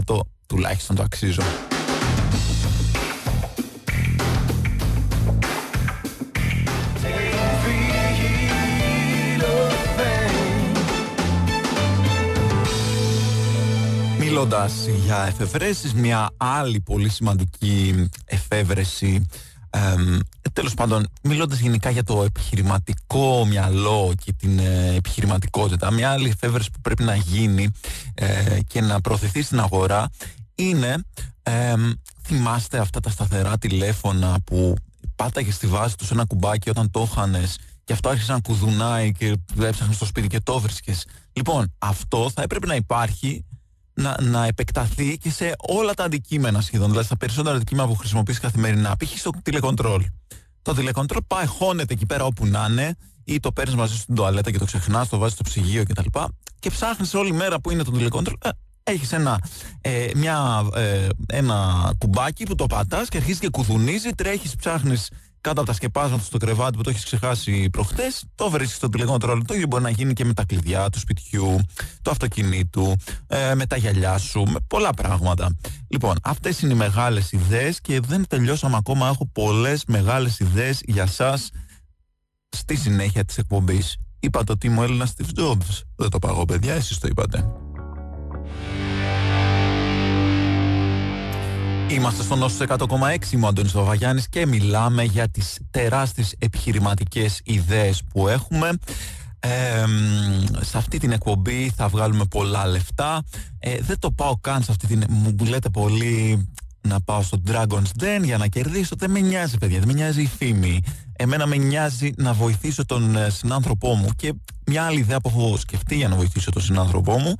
50% 0.05 0.19
τουλάχιστον 0.47 0.95
το 0.95 1.03
αξίζω. 1.03 1.41
Μιλώντας 14.39 14.87
για 15.05 15.25
εφευρέσεις, 15.27 15.93
μια 15.93 16.29
άλλη 16.37 16.79
πολύ 16.79 17.09
σημαντική 17.09 18.09
εφεύρεση 18.25 19.27
ε, 19.69 19.79
τέλος 20.53 20.73
πάντων, 20.73 21.07
μιλώντας 21.21 21.59
γενικά 21.59 21.89
για 21.89 22.03
το 22.03 22.23
επιχειρηματικό 22.23 23.45
μυαλό 23.45 24.13
και 24.23 24.33
την 24.33 24.59
ε, 24.59 24.95
επιχειρηματικότητα, 24.95 25.91
μια 25.91 26.11
άλλη 26.11 26.29
εφεύρεση 26.29 26.71
που 26.71 26.79
πρέπει 26.81 27.03
να 27.03 27.15
γίνει 27.15 27.71
ε, 28.13 28.59
και 28.67 28.81
να 28.81 29.01
προωθηθεί 29.01 29.41
στην 29.41 29.59
αγορά 29.59 30.09
είναι, 30.55 30.95
θυμάστε 32.21 32.77
αυτά 32.77 32.99
τα 32.99 33.09
σταθερά 33.09 33.57
τηλέφωνα 33.57 34.37
που 34.43 34.75
πάταγες 35.15 35.55
στη 35.55 35.67
βάση 35.67 35.97
τους 35.97 36.11
ένα 36.11 36.25
κουμπάκι 36.25 36.69
όταν 36.69 36.91
το 36.91 37.07
είχαν 37.11 37.35
και 37.83 37.93
αυτό 37.93 38.09
άρχισε 38.09 38.31
να 38.31 38.39
κουδουνάει 38.39 39.11
και 39.11 39.35
έψαχνε 39.61 39.93
στο 39.93 40.05
σπίτι 40.05 40.27
και 40.27 40.39
το 40.39 40.59
βρίσκες. 40.59 41.05
Λοιπόν, 41.33 41.73
αυτό 41.77 42.31
θα 42.33 42.41
έπρεπε 42.41 42.67
να 42.67 42.75
υπάρχει 42.75 43.43
να, 43.99 44.21
να 44.21 44.45
επεκταθεί 44.45 45.17
και 45.17 45.29
σε 45.31 45.55
όλα 45.57 45.93
τα 45.93 46.03
αντικείμενα 46.03 46.61
σχεδόν. 46.61 46.87
Δηλαδή 46.87 47.05
στα 47.05 47.17
περισσότερα 47.17 47.55
αντικείμενα 47.55 47.87
που 47.87 47.95
χρησιμοποιείς 47.95 48.39
καθημερινά. 48.39 48.95
Π.χ. 48.97 49.17
στο 49.17 49.31
τηλεκοντρόλ. 49.43 50.05
Το 50.61 50.73
τηλεκοντρόλ 50.73 51.21
πάει, 51.27 51.45
χώνεται 51.45 51.93
εκεί 51.93 52.05
πέρα 52.05 52.23
όπου 52.23 52.45
να 52.45 52.67
είναι, 52.69 52.95
ή 53.23 53.39
το 53.39 53.51
παίρνεις 53.51 53.75
μαζί 53.75 53.97
στην 53.97 54.15
τουαλέτα 54.15 54.51
και 54.51 54.57
το 54.57 54.65
ξεχνάς, 54.65 55.09
το 55.09 55.17
βάζεις 55.17 55.33
στο 55.33 55.43
ψυγείο 55.43 55.83
κτλ. 55.83 56.01
Και, 56.01 56.19
και 56.59 56.69
ψάχνεις 56.69 57.13
όλη 57.13 57.31
μέρα 57.31 57.59
που 57.59 57.71
είναι 57.71 57.83
το 57.83 57.91
τηλεκοντρόλ. 57.91 58.37
Ε, 58.43 58.49
έχεις 58.83 59.11
ένα, 59.11 59.39
ε, 59.81 60.03
ε, 60.75 61.07
ένα 61.27 61.91
κουμπάκι 61.97 62.43
που 62.45 62.55
το 62.55 62.65
πατάς 62.65 63.09
και 63.09 63.17
αρχίζεις 63.17 63.39
και 63.39 63.49
κουδουνίζει, 63.49 64.09
τρέχεις, 64.09 64.55
ψάχνεις 64.55 65.09
κάτω 65.41 65.61
από 65.61 65.69
τα 65.69 65.75
σκεπάσματα 65.75 66.23
στο 66.23 66.37
κρεβάτι 66.37 66.77
που 66.77 66.83
το 66.83 66.89
έχεις 66.89 67.03
ξεχάσει 67.03 67.69
προχτές, 67.69 68.23
το 68.35 68.49
βρίσκεις 68.49 68.75
στο 68.75 68.89
τηλεκοντρόλ. 68.89 69.45
Το 69.45 69.53
ίδιο 69.53 69.67
μπορεί 69.67 69.83
να 69.83 69.89
γίνει 69.89 70.13
και 70.13 70.25
με 70.25 70.33
τα 70.33 70.45
κλειδιά 70.45 70.89
του 70.89 70.99
σπιτιού, 70.99 71.59
του 72.01 72.11
αυτοκινήτου, 72.11 72.95
ε, 73.27 73.53
με 73.55 73.65
τα 73.65 73.77
γυαλιά 73.77 74.17
σου, 74.17 74.43
με 74.43 74.59
πολλά 74.67 74.89
πράγματα. 74.89 75.57
Λοιπόν, 75.87 76.15
αυτές 76.23 76.61
είναι 76.61 76.73
οι 76.73 76.75
μεγάλες 76.75 77.31
ιδέες 77.31 77.81
και 77.81 77.99
δεν 77.99 78.27
τελειώσαμε 78.27 78.75
ακόμα. 78.77 79.07
Έχω 79.07 79.29
πολλές 79.31 79.83
μεγάλες 79.87 80.39
ιδέες 80.39 80.81
για 80.85 81.03
εσά 81.03 81.39
στη 82.49 82.75
συνέχεια 82.75 83.25
της 83.25 83.37
εκπομπής. 83.37 83.97
Είπα 84.19 84.43
το 84.43 84.57
τι 84.57 84.69
μου 84.69 84.83
Έλληνας 84.83 85.13
Steve 85.17 85.39
Jobs. 85.39 85.81
Δεν 85.95 86.09
το 86.09 86.19
παγώ, 86.19 86.45
παιδιά, 86.45 86.73
εσείς 86.73 86.97
το 86.97 87.07
είπατε. 87.07 87.68
Είμαστε 91.89 92.23
στο 92.23 92.35
Νόσο 92.35 92.65
100,6 92.67 93.35
μου 93.37 93.47
Αντώνης 93.47 93.71
Βαβαγιάννης 93.71 94.29
και 94.29 94.45
μιλάμε 94.45 95.03
για 95.03 95.29
τις 95.29 95.59
τεράστιες 95.71 96.35
επιχειρηματικές 96.39 97.41
ιδέες 97.43 98.03
που 98.13 98.27
έχουμε. 98.27 98.69
σε 100.59 100.77
αυτή 100.77 100.97
την 100.97 101.11
εκπομπή 101.11 101.71
θα 101.75 101.87
βγάλουμε 101.87 102.25
πολλά 102.25 102.67
λεφτά. 102.67 103.23
Ε, 103.59 103.77
δεν 103.79 103.99
το 103.99 104.11
πάω 104.11 104.37
καν 104.41 104.63
σε 104.63 104.71
αυτή 104.71 104.87
την... 104.87 105.03
Μου 105.09 105.35
λέτε 105.47 105.69
πολύ 105.69 106.47
να 106.81 107.01
πάω 107.01 107.21
στο 107.21 107.41
Dragon's 107.47 108.03
Den 108.03 108.23
για 108.23 108.37
να 108.37 108.47
κερδίσω. 108.47 108.95
Δεν 108.97 109.11
με 109.11 109.19
νοιάζει 109.19 109.57
παιδιά, 109.57 109.79
δεν 109.79 109.87
με 109.87 109.93
νοιάζει 109.93 110.21
η 110.21 110.29
φήμη. 110.37 110.81
Εμένα 111.15 111.45
με 111.45 111.55
νοιάζει 111.55 112.11
να 112.17 112.33
βοηθήσω 112.33 112.85
τον 112.85 113.15
ε, 113.15 113.29
συνάνθρωπό 113.29 113.93
μου 113.93 114.09
και 114.15 114.33
μια 114.65 114.83
άλλη 114.83 114.99
ιδέα 114.99 115.19
που 115.19 115.29
έχω 115.29 115.57
σκεφτεί 115.57 115.95
για 115.95 116.07
να 116.07 116.15
βοηθήσω 116.15 116.51
τον 116.51 116.61
συνάνθρωπό 116.61 117.17
μου 117.17 117.35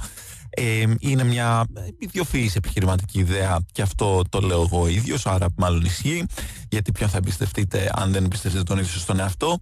ε, 0.59 0.83
είναι 0.99 1.23
μια 1.23 1.65
ιδιοφυής 1.99 2.55
επιχειρηματική 2.55 3.19
ιδέα 3.19 3.59
και 3.71 3.81
αυτό 3.81 4.21
το 4.29 4.39
λέω 4.39 4.61
εγώ 4.61 4.87
ίδιος, 4.87 5.25
άρα 5.25 5.47
μάλλον 5.57 5.85
ισχύει, 5.85 6.25
γιατί 6.69 6.91
ποιον 6.91 7.09
θα 7.09 7.17
εμπιστευτείτε 7.17 7.91
αν 7.93 8.11
δεν 8.11 8.23
εμπιστευτείτε 8.23 8.63
τον 8.63 8.77
ίδιο 8.77 8.99
στον 8.99 9.19
εαυτό. 9.19 9.59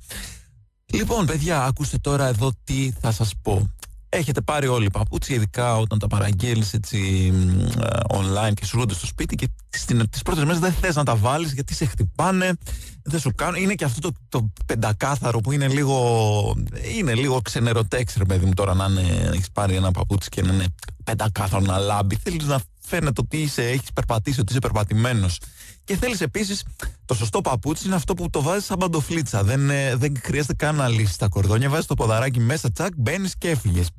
Λοιπόν, 0.85 1.25
παιδιά, 1.25 1.63
ακούστε 1.63 1.97
τώρα 1.97 2.27
εδώ 2.27 2.51
τι 2.63 2.91
θα 3.01 3.11
σας 3.11 3.33
πω. 3.41 3.71
Έχετε 4.09 4.41
πάρει 4.41 4.67
όλοι 4.67 4.89
παπούτσια, 4.89 5.35
ειδικά 5.35 5.77
όταν 5.77 5.99
τα 5.99 6.07
παραγγέλνεις 6.07 6.73
έτσι 6.73 7.31
online 8.13 8.53
και 8.53 8.65
σου 8.65 8.71
έρχονται 8.73 8.93
στο 8.93 9.05
σπίτι 9.05 9.35
και 9.35 9.49
τις 10.09 10.21
πρώτες 10.23 10.43
μέρες 10.43 10.59
δεν 10.59 10.71
θες 10.71 10.95
να 10.95 11.03
τα 11.03 11.15
βάλεις 11.15 11.53
γιατί 11.53 11.73
σε 11.73 11.85
χτυπάνε, 11.85 12.53
δεν 13.03 13.19
σου 13.19 13.31
κάνουν. 13.35 13.61
Είναι 13.61 13.73
και 13.73 13.83
αυτό 13.83 13.99
το, 13.99 14.11
το 14.29 14.51
πεντακάθαρο 14.65 15.39
που 15.39 15.51
είναι 15.51 15.67
λίγο, 15.67 16.55
είναι 16.97 17.13
λίγο 17.13 17.41
ξενερωτέξ, 17.41 18.15
ρε 18.15 18.25
παιδί 18.25 18.45
μου, 18.45 18.53
τώρα 18.53 18.73
να 18.73 18.85
είναι, 18.85 19.29
έχεις 19.33 19.51
πάρει 19.51 19.75
ένα 19.75 19.91
παπούτσι 19.91 20.29
και 20.29 20.41
να 20.41 20.53
είναι 20.53 20.65
πεντακάθαρο 21.03 21.65
να 21.65 21.77
λάμπει. 21.77 22.17
Θέλεις 22.23 22.45
να 22.45 22.61
φαίνεται 22.79 23.21
ότι 23.23 23.37
είσαι, 23.37 23.63
έχεις 23.63 23.91
περπατήσει, 23.93 24.39
ότι 24.39 24.51
είσαι 24.51 24.61
περπατημένος. 24.61 25.39
Και 25.87 25.95
θέλεις 25.95 26.21
επίσης, 26.21 26.63
το 27.05 27.13
σωστό 27.13 27.41
παπούτσι 27.41 27.85
είναι 27.85 27.95
αυτό 27.95 28.13
που 28.13 28.29
το 28.29 28.41
βάζεις 28.41 28.65
σαν 28.65 28.77
παντοφλίτσα. 28.77 29.43
Δεν, 29.43 29.69
ε, 29.69 29.95
δεν 29.95 30.13
χρειάζεται 30.23 30.53
καν 30.53 30.75
να 30.75 30.87
λύσεις 30.87 31.15
τα 31.15 31.27
κορδόνια. 31.27 31.69
Βάζεις 31.69 31.85
το 31.85 31.93
ποδαράκι 31.93 32.39
μέσα, 32.39 32.71
τσακ, 32.71 32.91
μπαίνεις 32.95 33.37
και 33.37 33.49
έφυγες. 33.49 33.89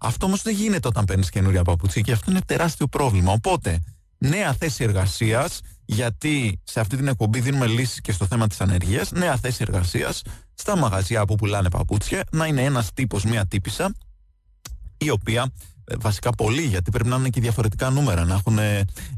Αυτό 0.00 0.26
όμως 0.26 0.42
δεν 0.42 0.54
γίνεται 0.54 0.88
όταν 0.88 1.04
παίρνεις 1.04 1.30
καινούρια 1.30 1.62
παπούτσια 1.62 2.02
και 2.02 2.12
αυτό 2.12 2.30
είναι 2.30 2.40
τεράστιο 2.46 2.86
πρόβλημα. 2.86 3.32
Οπότε, 3.32 3.80
νέα 4.18 4.52
θέση 4.52 4.84
εργασίας, 4.84 5.60
γιατί 5.84 6.60
σε 6.64 6.80
αυτή 6.80 6.96
την 6.96 7.08
εκπομπή 7.08 7.40
δίνουμε 7.40 7.66
λύσεις 7.66 8.00
και 8.00 8.12
στο 8.12 8.26
θέμα 8.26 8.46
της 8.46 8.60
ανεργίας. 8.60 9.12
Νέα 9.12 9.36
θέση 9.36 9.58
εργασίας 9.60 10.22
στα 10.54 10.76
μαγαζιά 10.76 11.24
που 11.24 11.34
πουλάνε 11.34 11.70
παπούτσια, 11.70 12.24
να 12.30 12.46
είναι 12.46 12.62
ένας 12.62 12.92
τύπος, 12.94 13.24
μία 13.24 13.46
τύπησα, 13.46 13.94
η 14.98 15.10
οποία 15.10 15.42
ε, 15.42 15.50
βασικά 15.96 16.30
πολύ, 16.30 16.62
γιατί 16.62 16.90
πρέπει 16.90 17.08
να 17.08 17.16
είναι 17.16 17.28
και 17.28 17.40
διαφορετικά 17.40 17.90
νούμερα. 17.90 18.24
Να, 18.24 18.34
έχουν, 18.34 18.58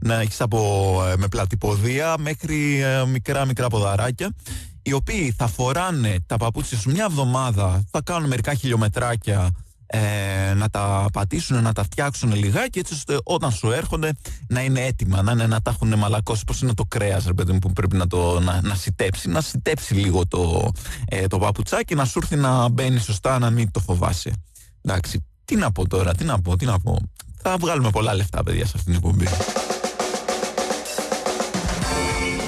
να 0.01 0.21
έχεις 0.21 0.41
από 0.41 1.03
ε, 1.13 1.17
με 1.17 1.29
πλατυποδία 1.29 2.15
μέχρι 2.19 2.81
ε, 2.81 3.05
μικρά 3.07 3.45
μικρά 3.45 3.69
ποδαράκια, 3.69 4.35
οι 4.83 4.93
οποίοι 4.93 5.35
θα 5.37 5.47
φοράνε 5.47 6.17
τα 6.27 6.37
παπούτσια 6.37 6.79
σου 6.79 6.91
μια 6.91 7.05
εβδομάδα, 7.05 7.85
θα 7.91 8.01
κάνουν 8.05 8.29
μερικά 8.29 8.55
χιλιομετράκια 8.55 9.51
ε, 9.93 10.55
να 10.55 10.71
τα 10.71 11.07
πατήσουν, 11.13 11.63
να 11.63 11.73
τα 11.73 11.83
φτιάξουν 11.83 12.35
λιγάκι 12.35 12.79
έτσι 12.79 12.95
ώστε 12.95 13.19
όταν 13.23 13.53
σου 13.53 13.71
έρχονται 13.71 14.13
να 14.49 14.63
είναι 14.63 14.81
έτοιμα, 14.81 15.23
να, 15.23 15.33
είναι, 15.33 15.47
να 15.47 15.63
τα 15.63 15.71
έχουν 15.71 15.99
μαλακώσει 15.99 16.45
πως 16.45 16.63
είναι 16.63 16.75
το 16.75 16.85
κρέας 16.89 17.25
ρε 17.25 17.33
παιδί 17.33 17.59
που 17.59 17.73
πρέπει 17.73 17.97
να 17.97 18.07
το 18.07 18.41
να, 18.41 18.61
να 18.63 18.75
σιτέψει, 18.75 19.29
να 19.29 19.41
σιτέψει 19.41 19.95
λίγο 19.95 20.27
το, 20.27 20.71
ε, 21.09 21.27
το 21.27 21.39
παπουτσάκι 21.39 21.95
να 21.95 22.05
σου 22.05 22.19
έρθει 22.23 22.37
να 22.37 22.69
μπαίνει 22.69 22.99
σωστά 22.99 23.39
να 23.39 23.51
μην 23.51 23.71
το 23.71 23.81
φοβάσαι. 23.81 24.33
Εντάξει, 24.83 25.25
τι 25.51 25.57
να 25.57 25.73
πω 25.73 25.89
τώρα, 25.89 26.15
τι 26.15 26.25
να 26.25 26.41
πω, 26.41 26.57
τι 26.57 26.65
να 26.65 26.79
πω. 26.79 26.99
Θα 27.43 27.57
βγάλουμε 27.61 27.91
πολλά 27.91 28.15
λεφτά 28.15 28.43
παιδιά 28.43 28.67
σε 28.67 28.73
αυτήν 28.77 28.93
την 28.93 28.95
εκπομπή. 28.95 29.27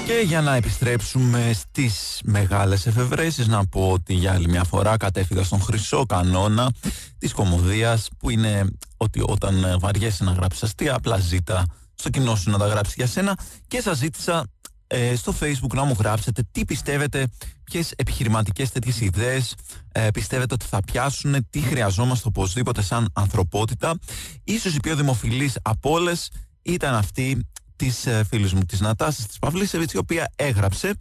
Και 0.05 0.23
για 0.25 0.41
να 0.41 0.55
επιστρέψουμε 0.55 1.51
στις 1.53 2.21
μεγάλες 2.23 2.85
εφευρέσεις 2.85 3.47
να 3.47 3.65
πω 3.65 3.91
ότι 3.91 4.13
για 4.13 4.33
άλλη 4.33 4.47
μια 4.47 4.63
φορά 4.63 4.97
κατέφυγα 4.97 5.43
στον 5.43 5.61
χρυσό 5.61 6.05
κανόνα 6.05 6.71
της 7.17 7.33
κομμωδίας 7.33 8.09
που 8.19 8.29
είναι 8.29 8.65
ότι 8.97 9.23
όταν 9.25 9.77
βαριέσαι 9.79 10.23
να 10.23 10.31
γράψεις 10.31 10.63
αστεία 10.63 10.95
απλά 10.95 11.17
ζήτα 11.17 11.65
στο 11.95 12.09
κοινό 12.09 12.35
σου 12.35 12.49
να 12.49 12.57
τα 12.57 12.67
γράψεις 12.67 12.95
για 12.95 13.07
σένα 13.07 13.37
και 13.67 13.81
σας 13.81 13.97
ζήτησα 13.97 14.45
ε, 14.93 15.15
στο 15.15 15.33
facebook 15.39 15.73
να 15.73 15.83
μου 15.83 15.95
γράψετε 15.99 16.43
τι 16.51 16.65
πιστεύετε, 16.65 17.27
ποιες 17.63 17.91
επιχειρηματικές 17.95 18.71
τέτοιες 18.71 19.01
ιδέες 19.01 19.55
ε, 19.91 20.07
πιστεύετε 20.13 20.53
ότι 20.53 20.65
θα 20.65 20.79
πιάσουν, 20.85 21.47
τι 21.49 21.59
χρειαζόμαστε 21.59 22.27
οπωσδήποτε 22.27 22.81
σαν 22.81 23.09
ανθρωπότητα. 23.13 23.99
Ίσως 24.43 24.75
η 24.75 24.79
πιο 24.79 24.95
δημοφιλής 24.95 25.57
από 25.61 25.91
όλες 25.91 26.31
ήταν 26.61 26.95
αυτή 26.95 27.47
της 27.75 28.05
ε, 28.05 28.23
φίλης 28.29 28.53
μου 28.53 28.61
της 28.61 28.79
Νατάσης 28.79 29.25
της 29.25 29.39
Παυλίσεβιτς 29.39 29.93
η 29.93 29.97
οποία 29.97 30.31
έγραψε 30.35 30.93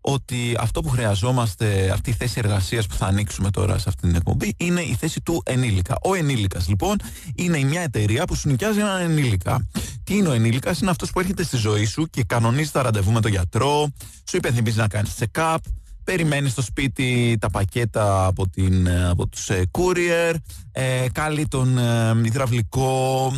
ότι 0.00 0.56
αυτό 0.58 0.80
που 0.80 0.88
χρειαζόμαστε, 0.88 1.90
αυτή 1.92 2.10
η 2.10 2.12
θέση 2.12 2.34
εργασίας 2.38 2.86
που 2.86 2.94
θα 2.94 3.06
ανοίξουμε 3.06 3.50
τώρα 3.50 3.78
σε 3.78 3.88
αυτή 3.88 4.00
την 4.00 4.14
εκπομπή 4.14 4.54
είναι 4.56 4.80
η 4.80 4.96
θέση 5.00 5.20
του 5.20 5.42
ενήλικα. 5.44 5.96
Ο 6.02 6.14
ενήλικας 6.14 6.68
λοιπόν 6.68 6.96
είναι 7.34 7.58
μια 7.58 7.80
εταιρεία 7.80 8.24
που 8.24 8.34
σου 8.34 8.48
νοικιάζει 8.48 8.78
έναν 8.78 9.00
ενήλικα. 9.00 9.68
Τι 10.04 10.16
είναι 10.16 10.28
ο 10.28 10.32
ενήλικας, 10.32 10.80
είναι 10.80 10.90
αυτός 10.90 11.10
που 11.10 11.20
έρχεται 11.20 11.42
στη 11.42 11.56
ζωή 11.56 11.84
σου 11.84 12.06
και 12.10 12.24
κανονίζει 12.24 12.70
τα 12.70 12.82
ραντεβού 12.82 13.12
με 13.12 13.20
τον 13.20 13.30
γιατρό, 13.30 13.88
σου 14.28 14.36
υπενθυμίζει 14.36 14.78
να 14.78 14.88
κάνεις 14.88 15.14
check-up, 15.18 15.56
περιμένεις 16.04 16.52
στο 16.52 16.62
σπίτι 16.62 17.36
τα 17.40 17.50
πακέτα 17.50 18.26
από, 18.26 18.48
την, 18.48 18.90
από 18.90 19.26
τους 19.26 19.48
ε, 19.50 19.62
courier, 19.70 20.34
ε, 20.72 21.06
κάλει 21.12 21.46
τον 21.46 21.78
ε, 21.78 22.20
υδραυλικό, 22.24 23.32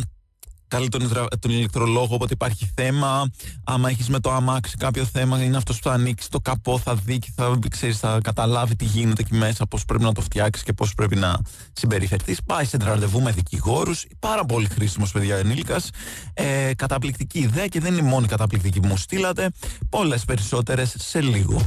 καλεί 0.73 0.87
τον, 0.87 1.11
τον 1.39 1.51
ηλεκτρολόγο 1.51 2.15
όποτε 2.15 2.33
υπάρχει 2.33 2.71
θέμα. 2.75 3.29
Άμα 3.63 3.89
έχεις 3.89 4.09
με 4.09 4.19
το 4.19 4.31
αμάξι 4.31 4.77
κάποιο 4.77 5.05
θέμα, 5.05 5.43
είναι 5.43 5.57
αυτός 5.57 5.79
που 5.79 5.89
θα 5.89 5.93
ανοίξει 5.93 6.29
το 6.29 6.39
καπό, 6.39 6.79
θα 6.79 6.95
δει 6.95 7.19
και 7.19 7.31
θα, 7.35 7.59
ξέρεις, 7.69 7.99
θα 7.99 8.19
καταλάβει 8.23 8.75
τι 8.75 8.85
γίνεται 8.85 9.21
εκεί 9.21 9.35
μέσα, 9.35 9.65
πώς 9.65 9.85
πρέπει 9.85 10.03
να 10.03 10.11
το 10.11 10.21
φτιάξεις 10.21 10.63
και 10.63 10.73
πώς 10.73 10.93
πρέπει 10.93 11.15
να 11.15 11.39
συμπεριφερθείς. 11.73 12.43
Πάει 12.45 12.65
σε 12.65 12.77
ραντεβού 12.77 13.21
με 13.21 13.31
δικηγόρους. 13.31 14.05
Πάρα 14.19 14.45
πολύ 14.45 14.67
χρήσιμος 14.67 15.11
παιδιά 15.11 15.35
ενήλικας. 15.37 15.89
Ε, 16.33 16.71
καταπληκτική 16.75 17.39
ιδέα 17.39 17.67
και 17.67 17.79
δεν 17.79 17.93
είναι 17.93 18.07
η 18.07 18.09
μόνη 18.09 18.27
καταπληκτική 18.27 18.79
που 18.79 18.87
μου 18.87 18.97
στείλατε. 18.97 19.49
Πολλές 19.89 20.25
περισσότερες 20.25 20.95
σε 20.97 21.21
λίγο. 21.21 21.65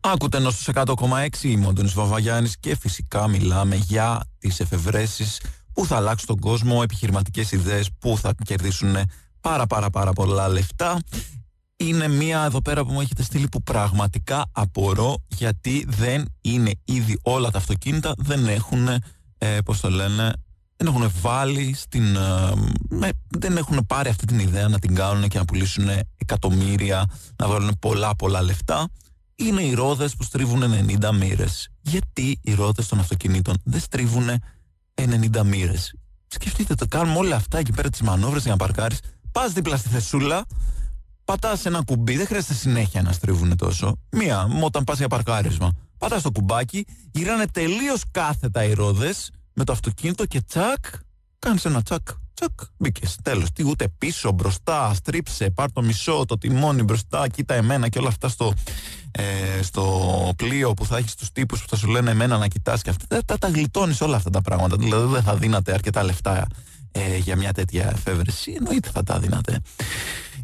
Άκουτε 0.00 0.36
ενώ 0.36 0.50
στους 0.50 0.68
100,6 0.74 1.42
είμαι 1.42 1.66
ο 1.66 1.68
Αντώνης 1.68 1.92
Βαβαγιάννης 1.92 2.58
και 2.58 2.76
φυσικά 2.76 3.28
μιλάμε 3.28 3.76
για 3.76 4.20
τις 4.38 4.60
εφευρέσεις 4.60 5.40
που 5.72 5.86
θα 5.86 5.96
αλλάξουν 5.96 6.26
τον 6.26 6.38
κόσμο, 6.38 6.80
επιχειρηματικές 6.82 7.52
ιδέες 7.52 7.90
που 7.98 8.18
θα 8.18 8.34
κερδίσουν 8.44 8.96
πάρα 9.40 9.66
πάρα 9.66 9.90
πάρα 9.90 10.12
πολλά 10.12 10.48
λεφτά. 10.48 10.98
είναι 11.76 12.08
μία 12.08 12.44
εδώ 12.44 12.62
πέρα 12.62 12.84
που 12.84 12.92
μου 12.92 13.00
έχετε 13.00 13.22
στείλει 13.22 13.48
που 13.48 13.62
πραγματικά 13.62 14.44
απορώ 14.52 15.16
γιατί 15.26 15.86
δεν 15.88 16.24
είναι 16.40 16.72
ήδη 16.84 17.18
όλα 17.22 17.50
τα 17.50 17.58
αυτοκίνητα, 17.58 18.14
δεν 18.16 18.46
έχουν, 18.46 18.88
ε, 19.38 19.58
πώς 19.64 19.80
το 19.80 19.90
λένε, 19.90 20.32
δεν 20.76 20.86
έχουν 20.86 21.12
βάλει 21.20 21.74
στην, 21.74 22.16
ε, 22.16 23.08
δεν 23.28 23.56
έχουν 23.56 23.86
πάρει 23.86 24.08
αυτή 24.08 24.26
την 24.26 24.38
ιδέα 24.38 24.68
να 24.68 24.78
την 24.78 24.94
κάνουν 24.94 25.28
και 25.28 25.38
να 25.38 25.44
πουλήσουν 25.44 25.88
εκατομμύρια, 26.16 27.04
να 27.36 27.46
βγάλουν 27.46 27.76
πολλά 27.78 28.16
πολλά 28.16 28.42
λεφτά. 28.42 28.88
Είναι 29.40 29.62
οι 29.62 29.74
ρόδες 29.74 30.16
που 30.16 30.22
στρίβουν 30.22 30.62
90 30.62 31.12
μοίρες. 31.12 31.68
Γιατί 31.80 32.38
οι 32.42 32.54
ρόδες 32.54 32.88
των 32.88 32.98
αυτοκινήτων 32.98 33.56
δεν 33.64 33.80
στρίβουν 33.80 34.28
90 34.94 35.44
μοίρες; 35.44 35.94
Σκεφτείτε 36.26 36.74
το, 36.74 36.86
κάνουμε 36.88 37.18
όλα 37.18 37.36
αυτά 37.36 37.58
εκεί 37.58 37.72
πέρα 37.72 37.90
τις 37.90 38.00
μανόβρες 38.00 38.42
για 38.42 38.50
να 38.50 38.56
παρκάρεις. 38.56 38.98
Πας 39.32 39.52
δίπλα 39.52 39.76
στη 39.76 39.88
θεσούλα, 39.88 40.46
πατάς 41.24 41.66
ένα 41.66 41.82
κουμπί, 41.82 42.16
δεν 42.16 42.26
χρειάζεται 42.26 42.54
συνέχεια 42.54 43.02
να 43.02 43.12
στρίβουν 43.12 43.56
τόσο. 43.56 43.96
Μία, 44.10 44.48
όταν 44.62 44.84
πας 44.84 44.98
για 44.98 45.08
παρκάρισμα. 45.08 45.72
Πατάς 45.98 46.22
το 46.22 46.30
κουμπάκι, 46.30 46.86
γυράνε 47.10 47.46
τελείως 47.46 48.02
κάθετα 48.10 48.64
οι 48.64 48.72
ρόδες 48.72 49.30
με 49.52 49.64
το 49.64 49.72
αυτοκίνητο 49.72 50.26
και 50.26 50.40
τσακ, 50.40 50.84
κάνεις 51.38 51.64
ένα 51.64 51.82
τσακ. 51.82 52.08
Τσακ, 52.34 52.50
μπήκες. 52.76 53.16
Τέλος. 53.22 53.52
Τι 53.52 53.68
ούτε 53.68 53.88
πίσω, 53.98 54.32
μπροστά, 54.32 54.94
στρίψε, 54.94 55.50
πάρ 55.50 55.72
το 55.72 55.82
μισό, 55.82 56.24
το 56.24 56.38
τιμόνι 56.38 56.82
μπροστά, 56.82 57.28
κοίτα 57.28 57.54
εμένα 57.54 57.88
και 57.88 57.98
όλα 57.98 58.08
αυτά 58.08 58.28
στο, 58.28 58.52
ε, 59.10 59.62
στο 59.62 60.32
πλοίο 60.36 60.74
που 60.74 60.84
θα 60.84 60.96
έχεις 60.96 61.14
τους 61.14 61.32
τύπους 61.32 61.60
που 61.62 61.68
θα 61.68 61.76
σου 61.76 61.88
λένε 61.88 62.10
εμένα 62.10 62.38
να 62.38 62.46
κοιτάς 62.46 62.82
και 62.82 62.90
αυτά. 62.90 63.20
Τα, 63.24 63.38
τα 63.38 63.48
γλιτώνεις 63.48 64.00
όλα 64.00 64.16
αυτά 64.16 64.30
τα 64.30 64.40
πράγματα. 64.40 64.76
Δηλαδή 64.76 65.12
δεν 65.12 65.22
θα 65.22 65.36
δίνατε 65.36 65.72
αρκετά 65.72 66.02
λεφτά 66.02 66.46
ε, 66.92 67.16
για 67.16 67.36
μια 67.36 67.52
τέτοια 67.52 67.90
εφεύρεση. 67.94 68.54
Εννοείται 68.58 68.90
θα 68.92 69.02
τα 69.02 69.18
δίνατε. 69.18 69.60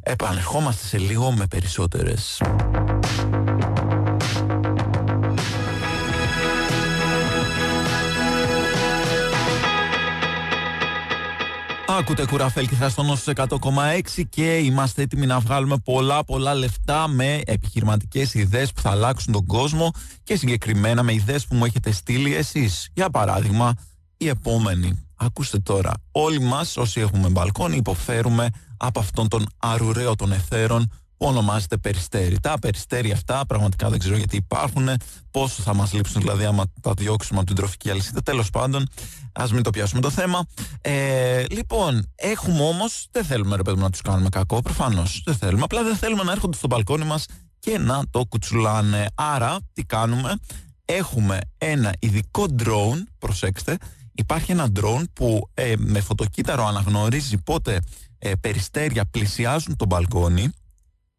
Επανερχόμαστε 0.03 0.87
σε 0.87 0.99
λίγο 0.99 1.33
με 1.33 1.47
περισσότερες. 1.47 2.41
Άκουτε 11.99 12.27
κουραφέλ 12.27 12.69
και 12.69 12.75
θα 12.75 12.89
στον 12.89 13.17
100,6 13.35 14.23
και 14.29 14.57
είμαστε 14.57 15.03
έτοιμοι 15.03 15.27
να 15.27 15.41
βγάλουμε 15.41 15.77
πολλά 15.85 16.25
πολλά 16.25 16.55
λεφτά 16.55 17.09
με 17.09 17.41
επιχειρηματικές 17.45 18.35
ιδέες 18.35 18.73
που 18.73 18.81
θα 18.81 18.91
αλλάξουν 18.91 19.33
τον 19.33 19.47
κόσμο 19.47 19.91
και 20.23 20.37
συγκεκριμένα 20.37 21.03
με 21.03 21.13
ιδέες 21.13 21.47
που 21.47 21.55
μου 21.55 21.65
έχετε 21.65 21.93
στείλει 21.93 22.35
εσείς. 22.35 22.89
Για 22.95 23.11
παράδειγμα, 23.11 23.75
η 24.17 24.29
επόμενη 24.29 25.05
Ακούστε 25.17 25.59
τώρα, 25.59 25.93
όλοι 26.11 26.41
μας 26.41 26.77
όσοι 26.77 27.01
έχουμε 27.01 27.29
μπαλκόνι 27.29 27.77
υποφέρουμε 27.77 28.49
από 28.77 29.01
αυτόν 29.01 29.29
τον 29.29 29.47
αρουραίο 29.59 30.15
των 30.15 30.33
εθέρων 30.33 30.91
που 31.17 31.27
ονομάζεται 31.27 31.77
περιστέρι. 31.77 32.41
Τα 32.41 32.59
περιστέρια 32.59 33.15
αυτά 33.15 33.47
πραγματικά 33.47 33.91
δεν 33.91 33.99
ξέρω 33.99 34.17
γιατί 34.17 34.37
υπάρχουν, 34.37 34.89
πόσο 35.31 35.63
θα 35.63 35.75
μας 35.75 35.93
λείψουν 35.93 36.21
δηλαδή 36.21 36.45
άμα 36.45 36.65
τα 36.81 36.93
διώξουμε 36.97 37.39
από 37.39 37.47
την 37.47 37.57
τροφική 37.57 37.91
αλυσίδα. 37.91 38.23
Τέλος 38.23 38.51
πάντων, 38.51 38.89
ας 39.33 39.53
μην 39.53 39.63
το 39.63 39.71
πιάσουμε 39.71 40.01
το 40.01 40.11
θέμα. 40.11 40.47
Ε, 40.81 41.45
λοιπόν, 41.51 42.13
έχουμε 42.15 42.63
όμως, 42.63 43.09
δεν 43.11 43.25
θέλουμε 43.25 43.57
ρε 43.57 43.63
παιδί 43.63 43.81
να 43.81 43.91
τους 43.91 44.01
κάνουμε 44.01 44.29
κακό, 44.29 44.61
προφανώς 44.61 45.23
δεν 45.25 45.37
θέλουμε, 45.37 45.63
απλά 45.63 45.83
δεν 45.83 45.97
θέλουμε 45.97 46.23
να 46.23 46.33
έρχονται 46.33 46.57
στο 46.57 46.67
μπαλκόνι 46.67 47.05
μας 47.05 47.27
και 47.59 47.79
να 47.79 48.03
το 48.11 48.25
κουτσουλάνε. 48.25 49.07
Άρα, 49.15 49.59
τι 49.73 49.85
κάνουμε, 49.85 50.35
έχουμε 50.85 51.39
ένα 51.59 51.93
ειδικό 51.99 52.47
drone, 52.65 53.03
προσέξτε, 53.19 53.77
υπάρχει 54.13 54.53
ένα 54.53 54.69
drone 54.81 55.05
που 55.13 55.51
ε, 55.55 55.73
με 55.77 56.01
φωτοκύτταρο 56.01 56.67
αναγνωρίζει 56.67 57.39
πότε 57.39 57.81
ε, 58.19 58.33
περιστέρια 58.41 59.05
πλησιάζουν 59.05 59.77
το 59.77 59.87
μπαλκόνι 59.87 60.51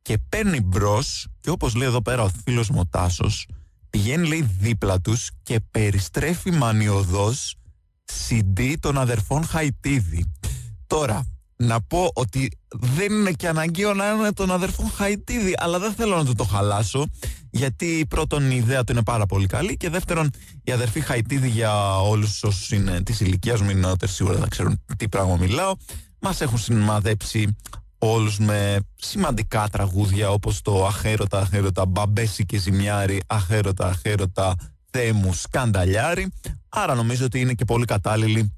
και 0.05 0.17
παίρνει 0.29 0.62
μπρος 0.62 1.27
και 1.39 1.50
όπως 1.50 1.75
λέει 1.75 1.88
εδώ 1.88 2.01
πέρα 2.01 2.24
ο 2.24 2.29
φίλος 2.43 2.69
μου 2.69 2.79
ο 2.79 2.88
Τάσος, 2.89 3.47
πηγαίνει 3.89 4.27
λέει 4.27 4.50
δίπλα 4.59 5.01
τους 5.01 5.29
και 5.43 5.59
περιστρέφει 5.71 6.51
μανιωδώς 6.51 7.55
CD 8.27 8.74
των 8.79 8.97
αδερφών 8.97 9.45
Χαϊτίδη. 9.45 10.31
Τώρα, 10.88 11.25
να 11.55 11.81
πω 11.81 12.09
ότι 12.13 12.51
δεν 12.70 13.11
είναι 13.13 13.31
και 13.31 13.48
αναγκαίο 13.48 13.94
να 13.94 14.11
είναι 14.11 14.31
των 14.31 14.51
αδερφών 14.51 14.89
Χαϊτίδη, 14.89 15.53
αλλά 15.57 15.79
δεν 15.79 15.94
θέλω 15.94 16.15
να 16.15 16.25
το 16.25 16.33
το 16.33 16.44
χαλάσω, 16.44 17.05
γιατί 17.50 18.05
πρώτον 18.09 18.51
η 18.51 18.55
ιδέα 18.55 18.83
του 18.83 18.91
είναι 18.91 19.03
πάρα 19.03 19.25
πολύ 19.25 19.46
καλή 19.48 19.77
και 19.77 19.89
δεύτερον 19.89 20.29
η 20.63 20.72
αδερφή 20.72 21.00
Χαϊτίδη 21.00 21.50
για 21.50 22.00
όλους 22.00 22.44
όσους 22.44 22.72
είναι 22.72 23.03
της 23.03 23.20
ηλικίας 23.20 23.61
μου, 23.61 23.70
είναι 23.70 23.94
σίγουρα 24.03 24.37
θα 24.37 24.48
ξέρουν 24.48 24.81
τι 24.98 25.09
πράγμα 25.09 25.35
μιλάω, 25.35 25.75
μας 26.20 26.41
έχουν 26.41 26.57
σημαδέψει 26.57 27.55
όλους 28.11 28.39
με 28.39 28.79
σημαντικά 28.96 29.68
τραγούδια 29.72 30.29
όπως 30.29 30.61
το 30.61 30.85
«Αχέρωτα, 30.85 31.39
αχέρωτα, 31.39 31.85
μπαμπέση 31.85 32.46
και 32.46 32.57
ζημιάρι, 32.57 33.22
αχέρωτα, 33.27 33.87
αχέρωτα, 33.87 34.55
θέμου, 34.91 35.33
σκανταλιάρι». 35.33 36.31
Άρα 36.70 36.96
νομίζω 36.96 37.25
ότι 37.25 37.39
είναι 37.39 37.53
και 37.53 37.65
πολύ 37.65 37.85
κατάλληλοι 37.85 38.53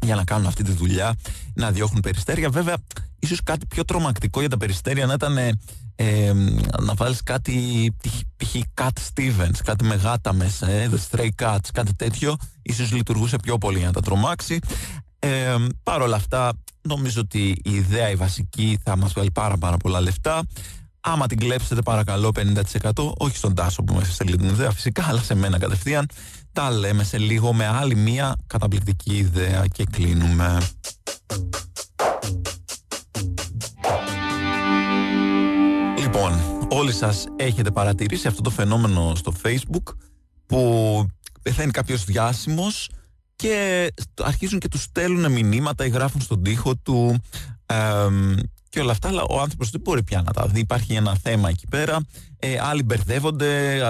για 0.00 0.14
να 0.14 0.24
κάνουν 0.24 0.46
αυτή 0.46 0.62
τη 0.62 0.72
δουλειά, 0.72 1.14
να 1.54 1.70
διώχνουν 1.70 2.00
περιστέρια. 2.00 2.50
Βέβαια, 2.50 2.76
ίσως 3.18 3.42
κάτι 3.42 3.66
πιο 3.66 3.84
τρομακτικό 3.84 4.40
για 4.40 4.48
τα 4.48 4.56
περιστέρια 4.56 5.06
να 5.06 5.12
ήταν 5.12 5.38
ε, 5.96 6.32
να 6.80 6.94
βάλεις 6.94 7.22
κάτι 7.22 7.94
π.χ. 8.36 8.56
Cat 8.74 8.88
Stevens, 8.88 9.58
κάτι 9.64 9.84
με 9.84 9.94
γάτα 9.94 10.32
μέσα, 10.32 10.70
ε, 10.70 10.90
The 10.92 10.98
Stray 11.10 11.28
Cats, 11.42 11.68
κάτι 11.72 11.94
τέτοιο, 11.94 12.36
ίσως 12.62 12.92
λειτουργούσε 12.92 13.36
πιο 13.36 13.58
πολύ 13.58 13.78
για 13.78 13.86
να 13.86 13.92
τα 13.92 14.00
τρομάξει. 14.00 14.58
Ε, 15.24 15.56
Παρ' 15.82 16.02
όλα 16.02 16.16
αυτά, 16.16 16.52
νομίζω 16.82 17.20
ότι 17.20 17.60
η 17.64 17.74
ιδέα 17.74 18.10
η 18.10 18.14
βασική 18.14 18.78
θα 18.84 18.96
μας 18.96 19.12
βάλει 19.12 19.30
πάρα 19.30 19.56
πάρα 19.56 19.76
πολλά 19.76 20.00
λεφτά. 20.00 20.42
Άμα 21.00 21.26
την 21.26 21.38
κλέψετε 21.38 21.82
παρακαλώ 21.82 22.32
50% 22.36 22.90
όχι 23.16 23.36
στον 23.36 23.54
Τάσο 23.54 23.82
που 23.82 23.94
με 23.94 24.04
στέλνει 24.04 24.36
την 24.36 24.48
ιδέα 24.48 24.70
φυσικά 24.70 25.04
αλλά 25.08 25.20
σε 25.20 25.34
μένα 25.34 25.58
κατευθείαν 25.58 26.08
τα 26.52 26.70
λέμε 26.70 27.04
σε 27.04 27.18
λίγο 27.18 27.52
με 27.52 27.66
άλλη 27.66 27.94
μία 27.94 28.36
καταπληκτική 28.46 29.16
ιδέα 29.16 29.66
και 29.66 29.84
κλείνουμε. 29.90 30.58
Λοιπόν, 36.00 36.40
όλοι 36.68 36.92
σας 36.92 37.26
έχετε 37.36 37.70
παρατηρήσει 37.70 38.26
αυτό 38.26 38.42
το 38.42 38.50
φαινόμενο 38.50 39.12
στο 39.14 39.32
facebook 39.42 39.94
που 40.46 41.06
πεθαίνει 41.42 41.70
κάποιος 41.70 42.04
διάσημος 42.04 42.88
και 43.44 43.92
αρχίζουν 44.22 44.58
και 44.58 44.68
τους 44.68 44.82
στέλνουν 44.82 45.32
μηνύματα 45.32 45.86
ή 45.86 45.88
γράφουν 45.88 46.20
στον 46.20 46.42
τοίχο 46.42 46.76
του 46.76 47.22
και 48.68 48.80
όλα 48.80 48.90
αυτά, 48.90 49.08
αλλά 49.08 49.22
ο 49.22 49.40
άνθρωπος 49.40 49.70
δεν 49.70 49.80
μπορεί 49.80 50.02
πια 50.02 50.22
να 50.22 50.32
τα 50.32 50.46
δει. 50.46 50.60
Υπάρχει 50.60 50.92
ένα 50.92 51.16
θέμα 51.22 51.48
εκεί 51.48 51.66
πέρα. 51.70 52.00
Ε, 52.38 52.58
άλλοι 52.60 52.82
μπερδεύονται. 52.82 53.80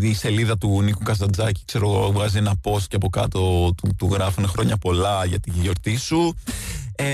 Η 0.00 0.14
σελίδα 0.14 0.58
του 0.58 0.82
Νίκου 0.82 1.02
Κασταντζάκη, 1.02 1.62
ξέρω 1.64 1.90
εγώ, 1.90 2.12
βγάζει 2.12 2.38
ένα 2.38 2.54
post 2.62 2.82
και 2.88 2.96
από 2.96 3.08
κάτω 3.08 3.72
του, 3.76 3.94
του 3.98 4.08
γράφουν 4.12 4.48
χρόνια 4.48 4.76
πολλά 4.76 5.24
για 5.24 5.40
τη 5.40 5.50
γιορτή 5.50 5.96
σου. 5.96 6.34
Ε, 6.96 7.04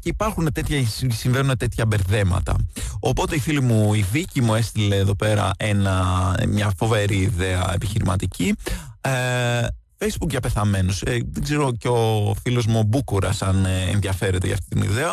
και 0.00 0.08
υπάρχουν 0.08 0.52
τέτοια, 0.52 0.86
συμβαίνουν 1.08 1.56
τέτοια 1.56 1.86
μπερδέματα. 1.86 2.56
Οπότε 3.00 3.34
η 3.34 3.38
φίλη 3.38 3.60
μου, 3.60 3.94
η 3.94 4.04
Βίκη, 4.12 4.40
μου 4.40 4.54
έστειλε 4.54 4.96
εδώ 4.96 5.14
πέρα 5.14 5.50
ένα, 5.56 6.34
μια 6.48 6.72
φοβερή 6.76 7.16
ιδέα 7.16 7.70
επιχειρηματική. 7.74 8.54
Ε, 9.00 9.66
Facebook 10.04 10.30
για 10.30 10.40
πεθαμένους. 10.40 11.02
Ε, 11.02 11.20
δεν 11.30 11.42
ξέρω 11.42 11.72
και 11.72 11.88
ο 11.88 12.34
φίλος 12.42 12.66
μου 12.66 12.78
ο 12.78 12.82
Μπούκουρας 12.82 13.42
αν 13.42 13.64
ε, 13.64 13.90
ενδιαφέρεται 13.90 14.46
για 14.46 14.54
αυτή 14.54 14.68
την 14.68 14.82
ιδέα. 14.82 15.12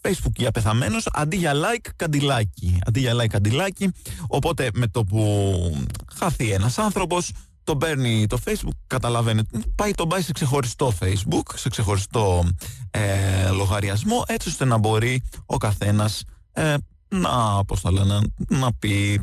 Facebook 0.00 0.36
για 0.36 0.50
πεθαμένους, 0.50 1.06
αντί 1.12 1.36
για 1.36 1.52
like, 1.54 1.88
καντιλάκι. 1.96 2.78
Αντί 2.86 3.00
για 3.00 3.14
like, 3.14 3.26
καντιλάκι. 3.26 3.92
Οπότε 4.26 4.70
με 4.74 4.86
το 4.86 5.04
που 5.04 5.86
χαθεί 6.14 6.50
ένας 6.50 6.78
άνθρωπος, 6.78 7.32
το 7.64 7.76
παίρνει 7.76 8.26
το 8.26 8.38
Facebook, 8.44 8.76
καταλαβαίνετε, 8.86 9.58
πάει, 9.74 9.92
τον 9.92 10.08
πάει 10.08 10.22
σε 10.22 10.32
ξεχωριστό 10.32 10.92
Facebook, 11.00 11.42
σε 11.54 11.68
ξεχωριστό 11.68 12.48
ε, 12.90 13.50
λογαριασμό, 13.50 14.24
έτσι 14.26 14.48
ώστε 14.48 14.64
να 14.64 14.76
μπορεί 14.78 15.22
ο 15.46 15.56
καθένας 15.56 16.24
ε, 16.52 16.74
να, 17.08 17.64
πώς 17.64 17.80
θα 17.80 17.92
λένε, 17.92 18.20
να 18.48 18.72
πει 18.72 19.20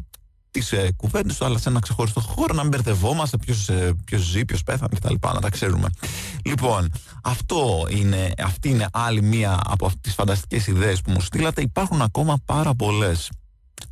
τις 0.53 0.71
ε, 0.71 0.91
κουβέντες 0.95 1.37
του, 1.37 1.45
αλλά 1.45 1.57
σε 1.57 1.69
ένα 1.69 1.79
ξεχωριστό 1.79 2.19
χώρο, 2.19 2.53
να 2.53 2.61
μην 2.61 2.71
μπερδευόμαστε 2.71 3.37
ποιος 3.37 3.69
ε, 3.69 3.93
ποιος 4.05 4.21
ζει, 4.21 4.45
ποιος 4.45 4.63
πέθανε 4.63 4.95
κτλ. 4.95 5.13
Να 5.33 5.41
τα 5.41 5.49
ξέρουμε. 5.49 5.89
Λοιπόν, 6.45 6.91
αυτό 7.23 7.87
είναι, 7.89 8.33
αυτή 8.37 8.69
είναι 8.69 8.87
άλλη 8.91 9.21
μία 9.21 9.59
από 9.65 9.91
τις 10.01 10.13
φανταστικές 10.13 10.67
ιδέες 10.67 11.01
που 11.01 11.11
μου 11.11 11.21
στείλατε. 11.21 11.61
Υπάρχουν 11.61 12.01
ακόμα 12.01 12.37
πάρα 12.45 12.73
πολλές. 12.73 13.29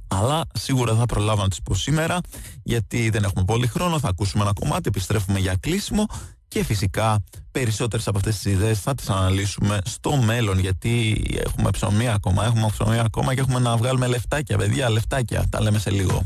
Αλλά 0.07 0.41
σίγουρα 0.53 0.95
θα 0.95 1.05
προλάβω 1.05 1.41
να 1.41 1.49
τις 1.49 1.61
πω 1.61 1.75
σήμερα, 1.75 2.19
γιατί 2.63 3.09
δεν 3.09 3.23
έχουμε 3.23 3.43
πολύ 3.45 3.67
χρόνο. 3.67 3.99
Θα 3.99 4.07
ακούσουμε 4.07 4.43
ένα 4.43 4.53
κομμάτι, 4.53 4.83
επιστρέφουμε 4.87 5.39
για 5.39 5.55
κλείσιμο 5.59 6.05
και 6.47 6.63
φυσικά 6.63 7.23
περισσότερες 7.51 8.07
από 8.07 8.17
αυτές 8.17 8.39
τις 8.39 8.51
ιδέες 8.51 8.79
θα 8.79 8.95
τις 8.95 9.09
αναλύσουμε 9.09 9.81
στο 9.85 10.15
μέλλον 10.15 10.59
γιατί 10.59 11.23
έχουμε 11.45 11.69
ψωμί 11.69 12.09
ακόμα, 12.09 12.45
έχουμε 12.45 12.67
ψωμί 12.71 12.99
ακόμα 12.99 13.33
και 13.33 13.39
έχουμε 13.39 13.59
να 13.59 13.77
βγάλουμε 13.77 14.07
λεφτάκια, 14.07 14.57
παιδιά, 14.57 14.89
λεφτάκια. 14.89 15.45
Τα 15.49 15.61
λέμε 15.61 15.79
σε 15.79 15.89
λίγο. 15.89 16.23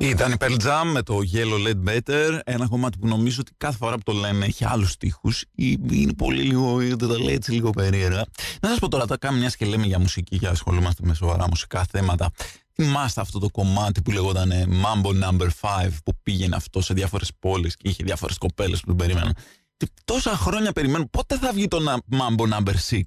Ήταν 0.00 0.32
η 0.32 0.34
Pearl 0.40 0.56
Jam 0.62 0.90
με 0.92 1.02
το 1.02 1.18
Yellow 1.32 1.66
Led 1.66 1.88
Better, 1.88 2.38
ένα 2.44 2.68
κομμάτι 2.68 2.98
που 2.98 3.06
νομίζω 3.06 3.36
ότι 3.40 3.52
κάθε 3.56 3.76
φορά 3.76 3.96
που 3.96 4.02
το 4.02 4.12
λέμε 4.12 4.46
έχει 4.46 4.64
άλλους 4.64 4.90
στίχους 4.90 5.44
ή 5.54 5.78
είναι 5.90 6.12
πολύ 6.12 6.42
λίγο, 6.42 6.76
δεν 6.76 6.98
το 6.98 7.18
λέει 7.18 7.34
έτσι 7.34 7.52
λίγο 7.52 7.70
περίεργα. 7.70 8.24
Να 8.60 8.68
σας 8.68 8.78
πω 8.78 8.88
τώρα, 8.88 9.06
τα 9.06 9.16
κάνουμε 9.16 9.40
μια 9.40 9.50
και 9.58 9.66
λέμε 9.66 9.86
για 9.86 9.98
μουσική 9.98 10.38
και 10.38 10.46
ασχολούμαστε 10.46 11.06
με 11.06 11.14
σοβαρά 11.14 11.48
μουσικά 11.48 11.84
θέματα. 11.90 12.30
Θυμάστε 12.74 13.20
αυτό 13.20 13.38
το 13.38 13.48
κομμάτι 13.50 14.02
που 14.02 14.10
λεγόταν 14.10 14.52
Mambo 14.52 15.08
Number 15.08 15.48
5 15.60 15.88
που 16.04 16.12
πήγαινε 16.22 16.56
αυτό 16.56 16.80
σε 16.80 16.94
διάφορες 16.94 17.30
πόλεις 17.38 17.76
και 17.76 17.88
είχε 17.88 18.04
διάφορες 18.04 18.38
κοπέλες 18.38 18.80
που 18.80 18.86
τον 18.86 18.96
περίμεναν. 18.96 19.34
Και 19.76 19.88
τόσα 20.04 20.36
χρόνια 20.36 20.72
περιμένουν 20.72 21.10
πότε 21.10 21.38
θα 21.38 21.52
βγει 21.52 21.68
το 21.68 21.78
Mambo 22.10 22.58
Number 22.58 22.74
6. 22.90 23.00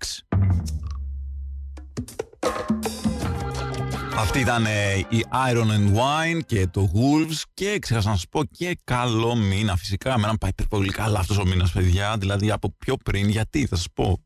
Αυτή 4.17 4.39
ήταν 4.39 4.65
ε, 4.65 4.95
η 5.09 5.25
Iron 5.51 5.67
and 5.67 5.95
Wine 5.95 6.39
και 6.45 6.67
το 6.67 6.91
Wolves 6.93 7.41
και 7.53 7.77
ξέχασα 7.79 8.09
να 8.09 8.15
σα 8.15 8.25
πω 8.25 8.43
και 8.43 8.77
καλό 8.83 9.35
μήνα. 9.35 9.75
Φυσικά, 9.75 10.17
με 10.17 10.23
έναν 10.23 10.37
πάει 10.37 10.51
πολύ 10.69 10.91
καλά 10.91 11.19
αυτός 11.19 11.37
ο 11.37 11.45
μήνας, 11.45 11.71
παιδιά. 11.71 12.17
Δηλαδή 12.17 12.51
από 12.51 12.75
πιο 12.77 12.95
πριν, 13.03 13.29
γιατί 13.29 13.65
θα 13.65 13.75
σας 13.75 13.87
πω. 13.93 14.23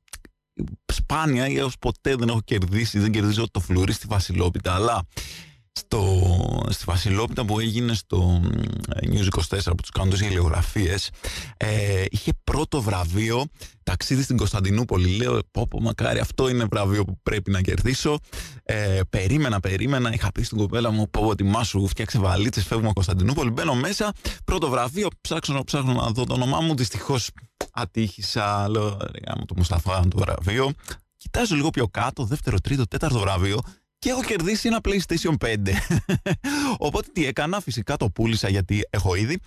Σπάνια 0.86 1.47
ή 1.47 1.58
έως 1.58 1.78
ποτέ 1.80 2.15
δεν 2.15 2.28
έχω 2.28 2.41
κερδίσει, 2.41 3.00
δεν 3.00 3.12
κερδίζω 3.12 3.52
το 3.52 3.60
φλουρί 3.60 3.91
στη 3.91 4.08
Βασιλόπιτα. 4.10 4.76
Αλλά 4.76 5.02
στο, 5.77 6.65
στη 6.69 6.83
Βασιλόπιτα 6.87 7.45
που 7.45 7.59
έγινε 7.59 7.93
στο 7.93 8.41
News 9.01 9.57
24 9.57 9.63
που 9.63 9.75
τους 9.75 9.89
κάνουν 9.89 10.11
τις 10.11 10.21
γελιογραφίες 10.21 11.09
ε, 11.57 12.03
είχε 12.09 12.31
πρώτο 12.43 12.81
βραβείο 12.81 13.45
ταξίδι 13.83 14.21
στην 14.21 14.37
Κωνσταντινούπολη. 14.37 15.15
Λέω 15.15 15.39
πω 15.51 15.67
πω 15.67 15.81
μακάρι 15.81 16.19
αυτό 16.19 16.49
είναι 16.49 16.65
βραβείο 16.71 17.05
που 17.05 17.19
πρέπει 17.23 17.51
να 17.51 17.61
κερδίσω. 17.61 18.17
Ε, 18.63 18.99
περίμενα 19.09 19.59
περίμενα 19.59 20.13
είχα 20.13 20.31
πει 20.31 20.43
στην 20.43 20.57
κοπέλα 20.57 20.91
μου 20.91 21.09
πω 21.09 21.27
ότι 21.27 21.43
μα 21.43 21.63
σου 21.63 21.87
φτιάξε 21.87 22.19
βαλίτσες 22.19 22.65
φεύγουμε 22.65 22.93
Κωνσταντινούπολη 22.93 23.49
μπαίνω 23.49 23.75
μέσα 23.75 24.13
πρώτο 24.45 24.69
βραβείο 24.69 25.07
ψάχνω, 25.21 25.63
ψάχνω 25.63 25.93
να 25.93 26.09
δω 26.09 26.23
το 26.23 26.33
όνομά 26.33 26.59
μου 26.61 26.75
δυστυχώς 26.75 27.29
ατύχησα. 27.71 28.69
Λέω 28.69 28.87
ρε 28.87 29.31
μου 29.37 29.45
το 29.45 29.53
Μουσταφά 29.57 30.07
το 30.07 30.17
βραβείο 30.17 30.73
Κοιτάζω 31.17 31.55
λίγο 31.55 31.69
πιο 31.69 31.87
κάτω, 31.87 32.23
δεύτερο, 32.23 32.59
τρίτο, 32.59 32.87
τέταρτο 32.87 33.19
βραβείο 33.19 33.59
και 33.99 34.10
έχω 34.10 34.23
κερδίσει 34.23 34.67
ένα 34.67 34.79
PlayStation 34.83 35.36
5. 35.45 35.57
Οπότε 36.88 37.10
τι 37.13 37.25
έκανα, 37.25 37.62
φυσικά 37.62 37.97
το 37.97 38.10
πούλησα 38.10 38.49
γιατί 38.49 38.88
έχω 38.89 39.15
ήδη 39.15 39.39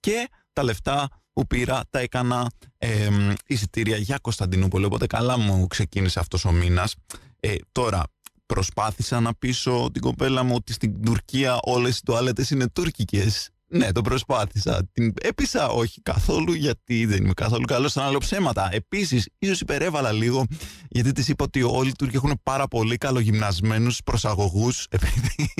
και 0.00 0.28
τα 0.52 0.62
λεφτά 0.62 1.08
που 1.32 1.46
πήρα 1.46 1.82
τα 1.90 1.98
έκανα 1.98 2.50
ε, 2.78 3.08
εισιτήρια 3.46 3.96
για 3.96 4.18
Κωνσταντινούπολη. 4.18 4.84
Οπότε 4.84 5.06
καλά 5.06 5.38
μου 5.38 5.66
ξεκίνησε 5.66 6.18
αυτός 6.18 6.44
ο 6.44 6.52
μήνας. 6.52 6.94
Ε, 7.40 7.54
τώρα 7.72 8.02
προσπάθησα 8.46 9.20
να 9.20 9.34
πείσω 9.34 9.90
την 9.92 10.02
κοπέλα 10.02 10.42
μου 10.42 10.54
ότι 10.54 10.72
στην 10.72 11.02
Τουρκία 11.04 11.58
όλες 11.62 11.98
οι 11.98 12.02
τουάλετες 12.02 12.50
είναι 12.50 12.68
τουρκικές. 12.68 13.50
Ναι, 13.70 13.92
το 13.92 14.00
προσπάθησα. 14.00 14.88
Την 14.92 15.14
έπεισα 15.20 15.68
όχι 15.68 16.00
καθόλου 16.00 16.52
γιατί 16.52 17.06
δεν 17.06 17.24
είμαι 17.24 17.32
καθόλου 17.32 17.64
καλός 17.64 17.94
να 17.94 18.10
λέω 18.10 18.18
ψέματα. 18.18 18.68
Επίσης, 18.72 19.28
ίσως 19.38 19.60
υπερέβαλα 19.60 20.12
λίγο 20.12 20.44
γιατί 20.88 21.12
της 21.12 21.28
είπα 21.28 21.44
ότι 21.44 21.62
όλοι 21.62 21.88
οι 21.88 21.94
Τούρκοι 21.98 22.16
έχουν 22.16 22.40
πάρα 22.42 22.68
πολύ 22.68 22.96
καλογυμνασμένους 22.96 24.00
προσαγωγούς 24.04 24.86
επειδή 24.90 25.54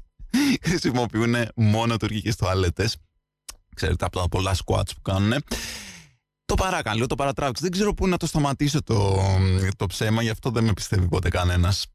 χρησιμοποιούν 0.66 1.34
μόνο 1.56 1.96
τουρκικές 1.96 2.36
τουαλέτες. 2.36 2.96
Ξέρετε 3.74 4.04
από 4.04 4.18
τα 4.18 4.28
πολλά 4.28 4.54
squats 4.54 4.90
που 4.94 5.02
κάνουν. 5.02 5.32
Το 6.44 6.54
παράκαλω, 6.54 7.06
το 7.06 7.14
παρατράβηξα. 7.14 7.62
Δεν 7.62 7.72
ξέρω 7.72 7.94
πού 7.94 8.08
να 8.08 8.16
το 8.16 8.26
σταματήσω 8.26 8.82
το, 8.82 9.18
το 9.76 9.86
ψέμα, 9.86 10.22
γι' 10.22 10.30
αυτό 10.30 10.50
δεν 10.50 10.64
με 10.64 10.72
πιστεύει 10.72 11.08
ποτέ 11.08 11.28
κανένας. 11.28 11.86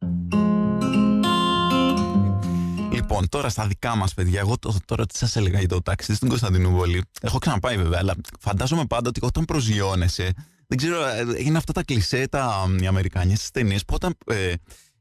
Λοιπόν, 3.04 3.30
τώρα 3.30 3.50
στα 3.50 3.68
δικά 3.68 3.96
μας 3.96 4.14
παιδιά, 4.14 4.40
εγώ 4.40 4.56
τώρα 4.86 5.06
τι 5.06 5.18
σας 5.18 5.36
έλεγα 5.36 5.60
για 5.60 5.68
το 5.68 5.82
ταξίδι 5.82 6.16
στην 6.16 6.30
Κωνσταντινούπολη. 6.30 7.04
Έχω 7.22 7.38
ξαναπάει 7.38 7.78
βέβαια, 7.78 8.00
αλλά 8.00 8.16
φαντάζομαι 8.40 8.86
πάντα 8.86 9.10
ότι 9.10 9.20
όταν 9.24 9.46
προσγειώνεσαι. 9.46 10.34
Δεν 10.68 10.78
ξέρω, 10.78 11.06
ε, 11.06 11.26
είναι 11.38 11.58
αυτά 11.58 11.74
τα 11.74 11.84
κλισέ, 11.84 12.28
τα, 12.28 12.68
οι 12.82 12.86
Αμερικανιές 12.86 13.40
στι 13.40 13.52
ταινίες, 13.52 13.86
που 13.86 13.94
όταν 13.94 14.14
ε, 14.26 14.54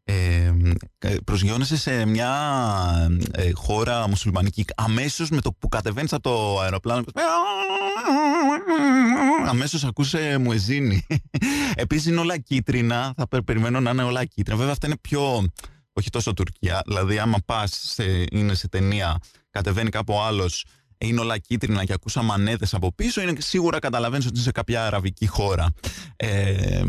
ε, 0.05 0.53
προσγειώνεσαι 1.25 1.77
σε 1.77 2.05
μια 2.05 2.31
ε, 3.31 3.51
χώρα 3.55 4.09
μουσουλμανική, 4.09 4.65
αμέσως 4.77 5.31
με 5.31 5.41
το 5.41 5.53
που 5.53 5.69
κατεβαίνεις 5.69 6.13
από 6.13 6.23
το 6.23 6.61
αεροπλάνο. 6.61 7.05
Αμέσως 9.47 9.85
ακούσε 9.85 10.39
μουεζίνη. 10.39 11.07
Επίσης 11.75 12.07
είναι 12.07 12.21
όλα 12.21 12.39
κίτρινα. 12.39 13.15
Θα 13.17 13.43
περιμένω 13.45 13.81
να 13.81 13.91
είναι 13.91 14.03
όλα 14.03 14.25
κίτρινα. 14.25 14.59
Βέβαια, 14.59 14.73
αυτά 14.73 14.87
είναι 14.87 14.97
πιο 15.01 15.45
όχι 15.93 16.11
τόσο 16.11 16.33
Τουρκία. 16.33 16.83
Δηλαδή, 16.87 17.19
άμα 17.19 17.39
πας, 17.47 17.99
είναι 18.31 18.55
σε 18.55 18.69
ταινία, 18.69 19.19
κατεβαίνει 19.51 19.91
κάπου 19.91 20.21
άλλος, 20.21 20.65
είναι 20.99 21.21
όλα 21.21 21.39
κίτρινα 21.39 21.85
και 21.85 21.93
ακούσα 21.93 22.23
μανέδε 22.23 22.67
από 22.73 22.93
πίσω, 22.95 23.21
είναι 23.21 23.35
σίγουρα 23.39 23.79
καταλαβαίνεις 23.79 24.27
ότι 24.27 24.35
είναι 24.35 24.45
σε 24.45 24.51
κάποια 24.51 24.87
αραβική 24.87 25.27
χώρα. 25.27 25.67
Ε, 26.17 26.83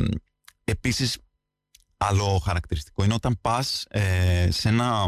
Επίσης, 0.64 1.18
άλλο 1.98 2.42
χαρακτηριστικό 2.46 3.04
είναι 3.04 3.14
όταν 3.14 3.38
πας 3.42 3.86
ε, 3.90 4.48
σε 4.52 4.70
ένα. 4.70 5.06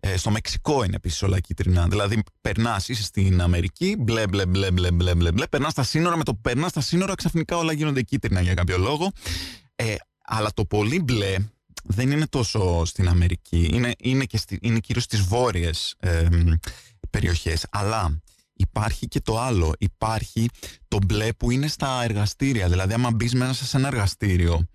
Ε, 0.00 0.16
στο 0.16 0.30
Μεξικό 0.30 0.84
είναι 0.84 0.96
επίσης 0.96 1.22
όλα 1.22 1.40
κίτρινα. 1.40 1.86
Δηλαδή, 1.88 2.22
περνάς, 2.40 2.88
είσαι 2.88 3.02
στην 3.02 3.40
Αμερική, 3.40 3.96
μπλε, 3.98 4.26
μπλε, 4.26 4.46
μπλε, 4.46 4.70
μπλε, 4.70 4.90
μπλε, 4.90 5.14
μπλε, 5.14 5.32
μπλε 5.32 5.46
περνάς 5.46 5.72
στα 5.72 5.82
σύνορα, 5.82 6.16
με 6.16 6.24
το 6.24 6.34
περνάς 6.34 6.70
στα 6.70 6.80
σύνορα, 6.80 7.14
ξαφνικά 7.14 7.56
όλα 7.56 7.72
γίνονται 7.72 8.02
κίτρινα 8.02 8.40
για 8.40 8.54
κάποιο 8.54 8.78
λόγο. 8.78 9.12
Ε, 9.74 9.94
αλλά 10.24 10.50
το 10.54 10.64
πολύ 10.64 11.02
μπλε 11.02 11.36
δεν 11.86 12.10
είναι 12.10 12.26
τόσο 12.26 12.84
στην 12.84 13.08
Αμερική. 13.08 13.70
Είναι, 13.72 13.92
είναι, 13.98 14.24
και 14.24 14.36
στη, 14.36 14.58
είναι 14.62 14.78
κυρίως 14.78 15.04
στις 15.04 15.20
βόρειες 15.20 15.94
ε, 15.98 16.28
περιοχές. 17.10 17.66
Αλλά 17.70 18.20
υπάρχει 18.52 19.08
και 19.08 19.20
το 19.20 19.40
άλλο. 19.40 19.72
Υπάρχει 19.78 20.48
το 20.88 20.98
μπλε 21.06 21.32
που 21.32 21.50
είναι 21.50 21.66
στα 21.66 22.02
εργαστήρια. 22.02 22.68
Δηλαδή, 22.68 22.92
άμα 22.92 23.10
μπεις 23.10 23.34
μέσα 23.34 23.64
σε 23.64 23.76
ένα 23.76 23.86
εργαστήριο 23.86 24.68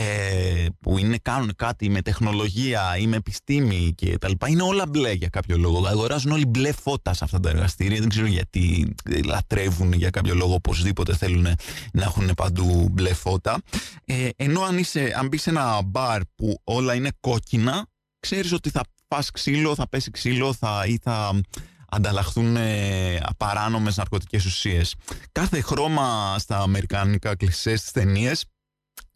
ε, 0.00 0.66
που 0.80 0.98
είναι, 0.98 1.18
κάνουν 1.22 1.52
κάτι 1.56 1.88
με 1.90 2.02
τεχνολογία 2.02 2.96
ή 2.98 3.06
με 3.06 3.16
επιστήμη 3.16 3.92
και 3.96 4.18
τα 4.18 4.28
λοιπά. 4.28 4.48
Είναι 4.48 4.62
όλα 4.62 4.86
μπλε 4.86 5.12
για 5.12 5.28
κάποιο 5.28 5.56
λόγο. 5.56 5.86
Αγοράζουν 5.86 6.32
όλοι 6.32 6.46
μπλε 6.46 6.72
φώτα 6.72 7.14
σε 7.14 7.24
αυτά 7.24 7.40
τα 7.40 7.48
εργαστήρια. 7.48 8.00
Δεν 8.00 8.08
ξέρω 8.08 8.26
γιατί 8.26 8.94
λατρεύουν 9.24 9.92
για 9.92 10.10
κάποιο 10.10 10.34
λόγο 10.34 10.54
οπωσδήποτε 10.54 11.16
θέλουν 11.16 11.46
να 11.92 12.02
έχουν 12.02 12.30
παντού 12.36 12.88
μπλε 12.90 13.14
φώτα. 13.14 13.62
Ε, 14.04 14.28
ενώ 14.36 14.62
αν, 14.62 14.78
είσαι, 14.78 15.14
αν 15.16 15.28
μπεις 15.28 15.42
σε 15.42 15.50
ένα 15.50 15.82
μπαρ 15.82 16.20
που 16.34 16.60
όλα 16.64 16.94
είναι 16.94 17.10
κόκκινα, 17.20 17.86
ξέρεις 18.20 18.52
ότι 18.52 18.70
θα 18.70 18.82
φας 19.08 19.30
ξύλο, 19.30 19.74
θα 19.74 19.88
πέσει 19.88 20.10
ξύλο 20.10 20.52
θα, 20.52 20.84
ή 20.86 20.98
θα 21.02 21.40
ανταλλαχθούν 21.88 22.56
ε, 22.56 23.20
παράνομες 23.36 23.96
ναρκωτικές 23.96 24.44
ουσίες. 24.44 24.94
Κάθε 25.32 25.60
χρώμα 25.60 26.36
στα 26.38 26.58
αμερικανικά 26.58 27.36
κλισέ 27.36 27.76
στις 27.76 27.90
ταινίες 27.90 28.44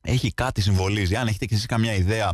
έχει 0.04 0.32
κάτι 0.32 0.60
συμβολίζει. 0.60 1.16
Αν 1.16 1.26
έχετε 1.26 1.46
και 1.46 1.54
εσείς 1.54 1.66
καμιά 1.66 1.94
ιδέα, 1.94 2.32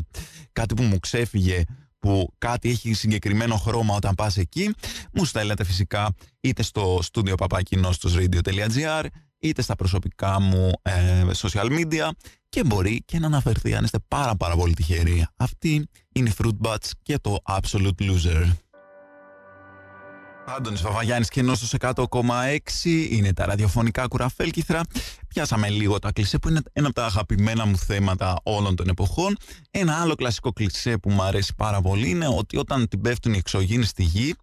κάτι 0.53 0.75
που 0.75 0.83
μου 0.83 0.99
ξέφυγε, 0.99 1.65
που 1.99 2.33
κάτι 2.39 2.71
έχει 2.71 2.93
συγκεκριμένο 2.93 3.57
χρώμα 3.57 3.95
όταν 3.95 4.15
πας 4.15 4.37
εκεί, 4.37 4.75
μου 5.13 5.25
στέλνετε 5.25 5.65
φυσικά 5.65 6.15
είτε 6.41 6.63
στο 6.63 7.01
studio 7.13 7.35
radio.gr 7.37 9.05
είτε 9.39 9.63
στα 9.63 9.75
προσωπικά 9.75 10.41
μου 10.41 10.73
ε, 10.83 11.27
social 11.37 11.67
media 11.67 12.09
και 12.49 12.65
μπορεί 12.65 13.03
και 13.05 13.19
να 13.19 13.27
αναφερθεί 13.27 13.75
αν 13.75 13.85
είστε 13.85 13.99
πάρα 14.09 14.37
πάρα 14.37 14.57
πολύ 14.57 14.75
τυχεροί. 14.75 15.27
Αυτή 15.37 15.89
είναι 16.13 16.29
η 16.29 16.33
Fruit 16.43 16.67
Bats 16.67 16.91
και 17.03 17.19
το 17.19 17.37
Absolute 17.45 18.03
Loser. 18.03 18.53
Άντωνης 20.57 20.83
Βαβαγιάννης 20.83 21.29
και 21.29 21.43
Νόστος 21.43 21.75
100,6 21.81 22.59
είναι 23.11 23.33
τα 23.33 23.47
ραδιοφωνικά 23.47 24.07
κουραφέλκυθρα. 24.07 24.81
Πιάσαμε 25.29 25.69
λίγο 25.69 25.99
τα 25.99 26.13
κλισέ 26.13 26.39
που 26.39 26.49
είναι 26.49 26.61
ένα 26.73 26.87
από 26.87 26.95
τα 26.95 27.05
αγαπημένα 27.05 27.67
μου 27.67 27.77
θέματα 27.77 28.37
όλων 28.43 28.77
των 28.77 28.89
εποχών. 28.89 29.37
Ένα 29.71 30.01
άλλο 30.01 30.15
κλασικό 30.15 30.53
κλισέ 30.53 30.99
που 30.99 31.11
μου 31.11 31.23
αρέσει 31.23 31.55
πάρα 31.57 31.81
πολύ 31.81 32.11
είναι 32.11 32.29
ότι 32.29 32.57
όταν 32.57 32.89
την 32.89 33.01
πέφτουν 33.01 33.35
οι 33.35 33.37
εξωγήινοι 33.37 33.85
στη 33.85 34.03
γη, 34.03 34.35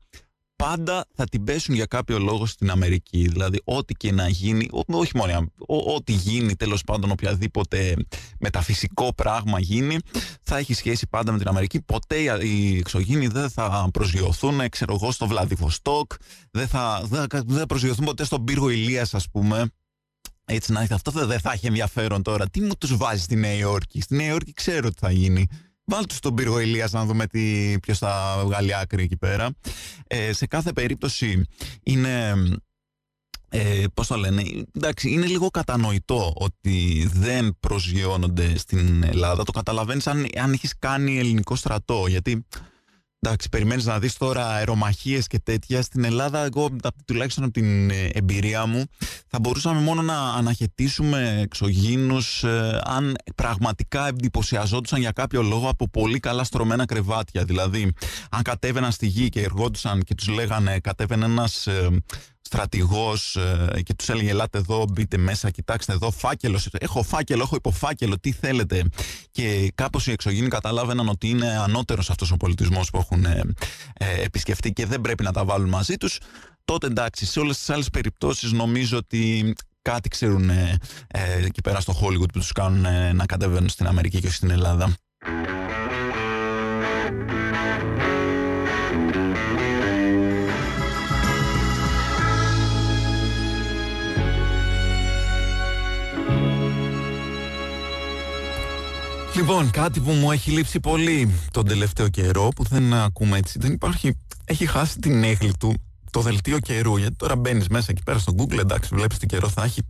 πάντα 0.57 1.05
θα 1.15 1.25
την 1.25 1.43
πέσουν 1.43 1.75
για 1.75 1.85
κάποιο 1.85 2.19
λόγο 2.19 2.45
στην 2.45 2.69
Αμερική. 2.69 3.27
Δηλαδή, 3.27 3.61
ό,τι 3.63 3.93
και 3.93 4.11
να 4.11 4.27
γίνει, 4.27 4.67
όχι 4.87 5.11
μόνο, 5.17 5.51
ό,τι 5.95 6.11
γίνει 6.11 6.55
τέλος 6.55 6.83
πάντων, 6.83 7.11
οποιαδήποτε 7.11 7.95
μεταφυσικό 8.39 9.13
πράγμα 9.13 9.59
γίνει, 9.59 9.97
θα 10.43 10.57
έχει 10.57 10.73
σχέση 10.73 11.07
πάντα 11.07 11.31
με 11.31 11.37
την 11.37 11.47
Αμερική. 11.47 11.81
Ποτέ 11.81 12.15
οι 12.45 12.77
εξωγήινοι 12.77 13.27
δεν 13.27 13.49
θα 13.49 13.89
προσγειωθούν, 13.93 14.69
ξέρω 14.69 14.93
εγώ, 15.01 15.11
στο 15.11 15.27
Βλαδιβοστόκ, 15.27 16.11
δεν 16.51 16.67
θα, 16.67 17.01
δεν, 17.05 17.25
δεν 17.29 17.57
θα 17.57 17.65
προσγειωθούν 17.65 18.05
ποτέ 18.05 18.23
στον 18.23 18.43
πύργο 18.43 18.69
Ηλίας, 18.69 19.13
ας 19.13 19.29
πούμε. 19.29 19.71
Έτσι 20.49 20.71
να 20.71 20.87
αυτό 20.91 21.11
δεν 21.11 21.39
θα 21.39 21.51
έχει 21.51 21.67
ενδιαφέρον 21.67 22.21
τώρα. 22.21 22.49
Τι 22.49 22.61
μου 22.61 22.75
τους 22.77 22.97
βάζει 22.97 23.21
στη 23.21 23.35
Νέα 23.35 23.53
Υόρκη; 23.53 24.01
Στη 24.01 24.15
Νέα 24.15 24.27
Υόρκη 24.27 24.53
ξέρω 24.53 24.89
τι 24.89 24.99
θα 24.99 25.11
γίνει. 25.11 25.47
Βάλτε 25.91 26.13
στον 26.13 26.35
πύργο 26.35 26.59
Ηλίας 26.59 26.91
να 26.91 27.05
δούμε 27.05 27.27
τι, 27.27 27.75
ποιος 27.81 27.97
θα 27.97 28.41
βγάλει 28.45 28.75
άκρη 28.75 29.03
εκεί 29.03 29.17
πέρα. 29.17 29.49
Ε, 30.07 30.33
σε 30.33 30.47
κάθε 30.47 30.73
περίπτωση 30.73 31.41
είναι... 31.83 32.33
Ε, 33.49 33.83
πώς 33.93 34.07
το 34.07 34.15
λένε, 34.15 34.43
εντάξει, 34.75 35.09
είναι 35.09 35.25
λίγο 35.25 35.49
κατανοητό 35.49 36.33
ότι 36.35 37.09
δεν 37.13 37.57
προσγειώνονται 37.59 38.57
στην 38.57 39.03
Ελλάδα. 39.03 39.43
Το 39.43 39.51
καταλαβαίνεις 39.51 40.07
αν, 40.07 40.25
αν 40.37 40.53
έχεις 40.53 40.73
κάνει 40.79 41.19
ελληνικό 41.19 41.55
στρατό, 41.55 42.07
γιατί 42.07 42.45
Εντάξει, 43.19 43.49
περιμένεις 43.49 43.85
να 43.85 43.99
δεις 43.99 44.17
τώρα 44.17 44.47
αερομαχίες 44.47 45.27
και 45.27 45.39
τέτοια. 45.39 45.81
Στην 45.81 46.03
Ελλάδα, 46.03 46.43
εγώ 46.43 46.69
τουλάχιστον 47.05 47.43
από 47.43 47.53
την 47.53 47.89
ε, 47.89 48.09
εμπειρία 48.13 48.65
μου, 48.65 48.83
θα 49.27 49.39
μπορούσαμε 49.39 49.81
μόνο 49.81 50.01
να 50.01 50.33
αναχαιτήσουμε 50.33 51.39
εξωγήνου 51.41 52.17
ε, 52.41 52.77
αν 52.83 53.15
πραγματικά 53.35 54.07
εντυπωσιαζόντουσαν 54.07 54.99
για 54.99 55.11
κάποιο 55.11 55.41
λόγο 55.41 55.69
από 55.69 55.89
πολύ 55.89 56.19
καλά 56.19 56.43
στρωμένα 56.43 56.85
κρεβάτια. 56.85 57.43
Δηλαδή, 57.43 57.93
αν 58.29 58.41
κατέβαιναν 58.41 58.91
στη 58.91 59.07
γη 59.07 59.29
και 59.29 59.41
εργόντουσαν 59.41 60.01
και 60.01 60.15
τους 60.15 60.27
λέγανε, 60.27 60.79
κατέβαινε 60.79 61.25
ένας 61.25 61.67
ε, 61.67 61.89
στρατηγός 62.47 63.35
ε, 63.35 63.81
και 63.81 63.93
τους 63.93 64.09
έλεγε: 64.09 64.29
Ελάτε 64.29 64.57
εδώ, 64.57 64.85
μπείτε 64.91 65.17
μέσα, 65.17 65.49
κοιτάξτε 65.49 65.93
εδώ, 65.93 66.11
φάκελος. 66.11 66.69
Έχω 66.71 67.03
φάκελο, 67.03 67.41
έχω 67.41 67.55
υποφάκελο, 67.55 68.19
τι 68.19 68.31
θέλετε. 68.31 68.83
Και 69.31 69.71
κάπως 69.75 70.07
οι 70.07 70.11
εξωγήινοι 70.11 70.47
καταλάβαιναν 70.47 71.09
ότι 71.09 71.29
είναι 71.29 71.47
ανώτερος 71.47 72.09
αυτός 72.09 72.31
ο 72.31 72.37
πολιτισμός 72.37 72.89
που 72.89 72.97
έχουν 72.97 73.25
ε, 73.25 73.41
ε, 73.93 74.21
επισκεφτεί 74.23 74.73
και 74.73 74.85
δεν 74.85 75.01
πρέπει 75.01 75.23
να 75.23 75.31
τα 75.31 75.45
βάλουν 75.45 75.69
μαζί 75.69 75.95
τους. 75.95 76.19
Τότε 76.65 76.87
εντάξει, 76.87 77.25
σε 77.25 77.39
όλες 77.39 77.57
τις 77.57 77.69
άλλες 77.69 77.89
περιπτώσεις 77.89 78.51
νομίζω 78.51 78.97
ότι 78.97 79.53
κάτι 79.81 80.09
ξέρουν 80.09 80.49
ε, 80.49 80.79
εκεί 81.45 81.61
πέρα 81.61 81.79
στο 81.79 81.93
Hollywood 82.01 82.31
που 82.33 82.39
τους 82.39 82.51
κάνουν 82.51 83.15
να 83.15 83.25
κατεβαίνουν 83.25 83.69
στην 83.69 83.87
Αμερική 83.87 84.19
και 84.19 84.29
στην 84.29 84.49
Ελλάδα. 84.49 84.95
Λοιπόν, 99.37 99.71
κάτι 99.71 99.99
που 99.99 100.11
μου 100.11 100.31
έχει 100.31 100.51
λείψει 100.51 100.79
πολύ 100.79 101.31
τον 101.51 101.67
τελευταίο 101.67 102.07
καιρό 102.07 102.49
που 102.55 102.63
δεν 102.63 102.93
ακούμε 102.93 103.37
έτσι. 103.37 103.59
Δεν 103.59 103.71
υπάρχει. 103.71 104.17
Έχει 104.45 104.65
χάσει 104.65 104.99
την 104.99 105.23
έγκλη 105.23 105.53
του 105.59 105.73
το 106.11 106.21
δελτίο 106.21 106.59
καιρού. 106.59 106.97
Γιατί 106.97 107.15
τώρα 107.15 107.35
μπαίνεις 107.35 107.67
μέσα 107.67 107.87
εκεί 107.89 108.03
πέρα 108.03 108.19
στο 108.19 108.33
Google, 108.37 108.57
εντάξει, 108.59 108.95
βλέπεις 108.95 109.17
τι 109.17 109.25
καιρό 109.25 109.49
θα 109.49 109.63
έχει 109.63 109.81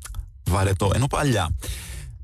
βαρετό. 0.49 0.91
Ενώ 0.95 1.07
παλιά 1.07 1.49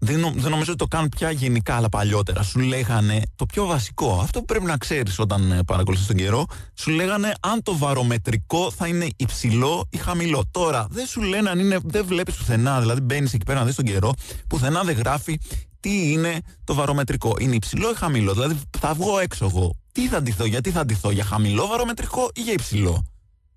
δεν, 0.04 0.34
δεν 0.36 0.52
νομίζω 0.52 0.72
ότι 0.72 0.76
το 0.76 0.88
κάνουν 0.88 1.10
πια 1.10 1.32
γενικά, 1.32 1.76
αλλά 1.76 1.90
παλιότερα 1.90 2.44
σου 2.44 2.60
λέγανε 2.60 3.22
το 3.36 3.46
πιο 3.46 3.66
βασικό, 3.66 4.20
αυτό 4.22 4.40
που 4.40 4.46
πρέπει 4.46 4.66
να 4.66 4.78
ξέρεις 4.78 5.20
όταν 5.20 5.52
ε, 5.52 5.64
παρακολουθείς 5.64 6.08
τον 6.08 6.16
καιρό, 6.16 6.46
σου 6.74 6.92
λέγανε 6.92 7.34
αν 7.40 7.64
το 7.64 7.78
βαρομετρικό 7.78 8.72
θα 8.72 8.88
είναι 8.88 9.08
υψηλό 9.16 9.88
ή 9.90 9.98
χαμηλό. 9.98 10.44
Τώρα 10.52 10.88
δεν 10.90 11.06
σου 11.06 11.22
λένε 11.22 11.50
αν 11.50 11.60
είναι, 11.60 11.80
δεν 11.84 12.06
βλέπεις 12.06 12.36
πουθενά, 12.36 12.80
δηλαδή 12.80 13.02
μπαίνεις 13.02 13.34
εκεί 13.34 13.46
πέρα 13.46 13.60
να 13.60 13.66
δεις 13.66 13.76
τον 13.76 13.86
καιρό, 13.86 14.14
πουθενά 14.48 14.84
δεν 14.84 14.96
γράφει 14.96 15.40
τι 15.80 16.12
είναι 16.12 16.42
το 16.64 16.74
βαρομετρικό. 16.74 17.36
Είναι 17.40 17.56
υψηλό 17.56 17.90
ή 17.90 17.94
χαμηλό. 17.96 18.34
Δηλαδή 18.34 18.60
θα 18.80 18.94
βγω 18.94 19.20
έξω 19.20 19.46
εγώ. 19.46 19.76
Τι 19.92 20.08
θα 20.08 20.18
αντιθώ, 20.18 20.46
γιατί 20.46 20.72
θα 20.72 20.80
αντιθώ, 20.80 21.12
για 21.12 21.24
χαμηλό 21.24 21.68
βαρομετρικό 21.68 22.32
ή 22.36 22.42
για 22.42 22.54
υψηλό; 22.54 23.04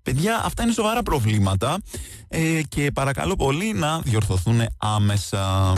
Παιδιά, 0.07 0.41
αυτά 0.45 0.63
είναι 0.63 0.71
σοβαρά 0.71 1.03
προβλήματα 1.03 1.77
ε, 2.27 2.61
και 2.69 2.91
παρακαλώ 2.91 3.35
πολύ 3.35 3.73
να 3.73 3.99
διορθωθούν 3.99 4.61
άμεσα. 4.77 5.73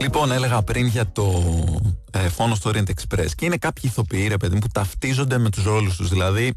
Λοιπόν, 0.00 0.32
έλεγα 0.32 0.62
πριν 0.62 0.86
για 0.86 1.12
το 1.12 1.44
ε, 2.10 2.28
φόνο 2.28 2.54
στο 2.54 2.70
Orient 2.70 2.88
Express 2.88 3.28
και 3.36 3.44
είναι 3.44 3.56
κάποιοι 3.56 3.82
ηθοποιοί, 3.86 4.28
ρε 4.28 4.36
παιδί 4.36 4.58
που 4.58 4.68
ταυτίζονται 4.72 5.38
με 5.38 5.50
τους 5.50 5.64
ρόλους 5.64 5.96
τους. 5.96 6.08
Δηλαδή, 6.08 6.54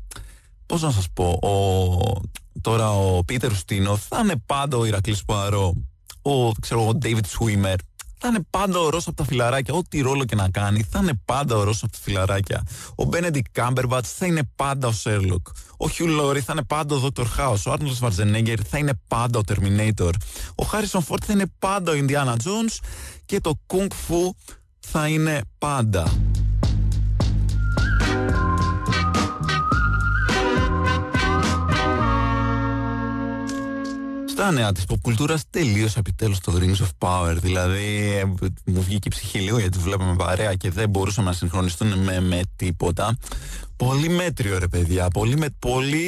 πώς 0.65 0.82
να 0.82 0.91
σας 0.91 1.08
πω, 1.13 1.39
ο, 1.41 2.21
τώρα 2.62 2.91
ο 2.91 3.23
Πίτερ 3.23 3.52
Ουστίνο 3.52 3.97
θα 3.97 4.19
είναι 4.23 4.36
πάντα 4.45 4.78
ο 4.78 4.86
Ηρακλής 4.86 5.23
Ποαρό 5.25 5.73
ο, 6.32 6.52
ξέρω, 6.62 6.88
ο 6.88 6.98
David 7.02 7.26
Swimmer 7.39 7.76
θα 8.22 8.28
είναι 8.28 8.39
πάντα 8.50 8.80
ο 8.80 8.89
Ρώσο 8.89 9.10
από 9.10 9.18
τα 9.18 9.24
φιλαράκια. 9.24 9.74
Ό,τι 9.74 10.02
ρόλο 10.02 10.26
και 10.26 10.36
να 10.36 10.50
κάνει, 10.50 10.88
θα 10.89 11.00
είναι 11.00 11.22
πάντα 11.26 11.56
ο 11.56 11.63
Ρώσο 11.63 11.86
από 11.86 11.94
τα 11.94 12.00
φιλαράκια. 12.02 12.63
Ο 12.96 13.10
Benedict 13.12 13.62
Cumberbatch 13.62 14.04
θα 14.04 14.26
είναι 14.26 14.42
πάντα 14.56 14.88
ο 14.88 14.94
Sherlock. 15.04 15.42
Ο 15.78 15.86
Hugh 15.98 16.20
Laurie 16.20 16.39
θα 16.39 16.54
είναι 16.54 16.63
πάντα 16.63 16.96
ο 16.96 17.08
Dr. 17.08 17.26
House. 17.38 17.63
Ο 17.65 17.74
Arnold 17.74 18.00
Schwarzenegger 18.00 18.58
θα 18.70 18.78
είναι 18.78 18.94
πάντα 19.08 19.39
ο 19.39 19.42
Terminator. 19.48 20.12
Ο 20.56 20.65
Harrison 20.72 21.00
Ford 21.08 21.24
θα 21.26 21.34
είναι 21.34 21.52
πάντα 21.60 21.92
ο 21.92 21.96
Indiana 21.96 22.34
Jones. 22.34 22.78
Και 23.26 23.39
το 23.39 23.60
Kung 23.68 23.88
Fu 23.88 24.30
θα 24.80 25.08
είναι 25.08 25.42
πάντα. 25.58 26.29
Στα 34.39 34.52
νέα 34.52 34.71
της 34.71 34.84
pop 34.88 35.36
τελείωσε 35.49 35.99
επιτέλους 35.99 36.39
το 36.39 36.60
Rings 36.60 36.84
of 36.84 37.08
Power. 37.08 37.36
Δηλαδή, 37.41 38.15
ε, 38.15 38.25
μου 38.65 38.82
βγήκε 38.82 39.08
η 39.08 39.10
ψυχή 39.10 39.39
λίγο 39.39 39.60
γιατί 39.60 39.78
βλέπαμε 39.78 40.15
παρέα 40.15 40.54
και 40.54 40.71
δεν 40.71 40.89
μπορούσαμε 40.89 41.30
να 41.30 41.36
συγχρονιστούν 41.36 41.88
με, 41.88 42.19
με 42.19 42.41
τίποτα. 42.56 43.17
Πολύ 43.75 44.10
μέτριο 44.10 44.60
ρε 44.60 44.67
παιδιά, 44.67 45.08
πολύ, 45.08 45.38
με, 45.38 45.47
πολύ 45.60 46.08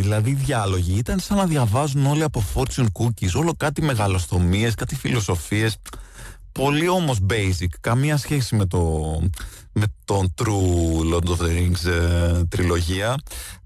δηλαδή 0.00 0.32
διάλογοι. 0.32 0.98
Ήταν 0.98 1.18
σαν 1.18 1.36
να 1.36 1.46
διαβάζουν 1.46 2.06
όλοι 2.06 2.22
από 2.22 2.44
fortune 2.54 2.86
cookies, 2.92 3.32
όλο 3.34 3.54
κάτι 3.56 3.82
μεγαλοστομίες, 3.82 4.74
κάτι 4.74 4.94
φιλοσοφίες. 4.94 5.76
Πολύ 6.52 6.88
όμως 6.88 7.18
basic, 7.30 7.68
καμία 7.80 8.16
σχέση 8.16 8.56
με, 8.56 8.66
το, 8.66 8.80
με 9.72 9.86
τον 10.04 10.34
True 10.36 11.14
Lord 11.14 11.28
of 11.28 11.36
the 11.36 11.48
Rings 11.48 11.90
ε, 11.90 12.44
τριλογία. 12.44 13.16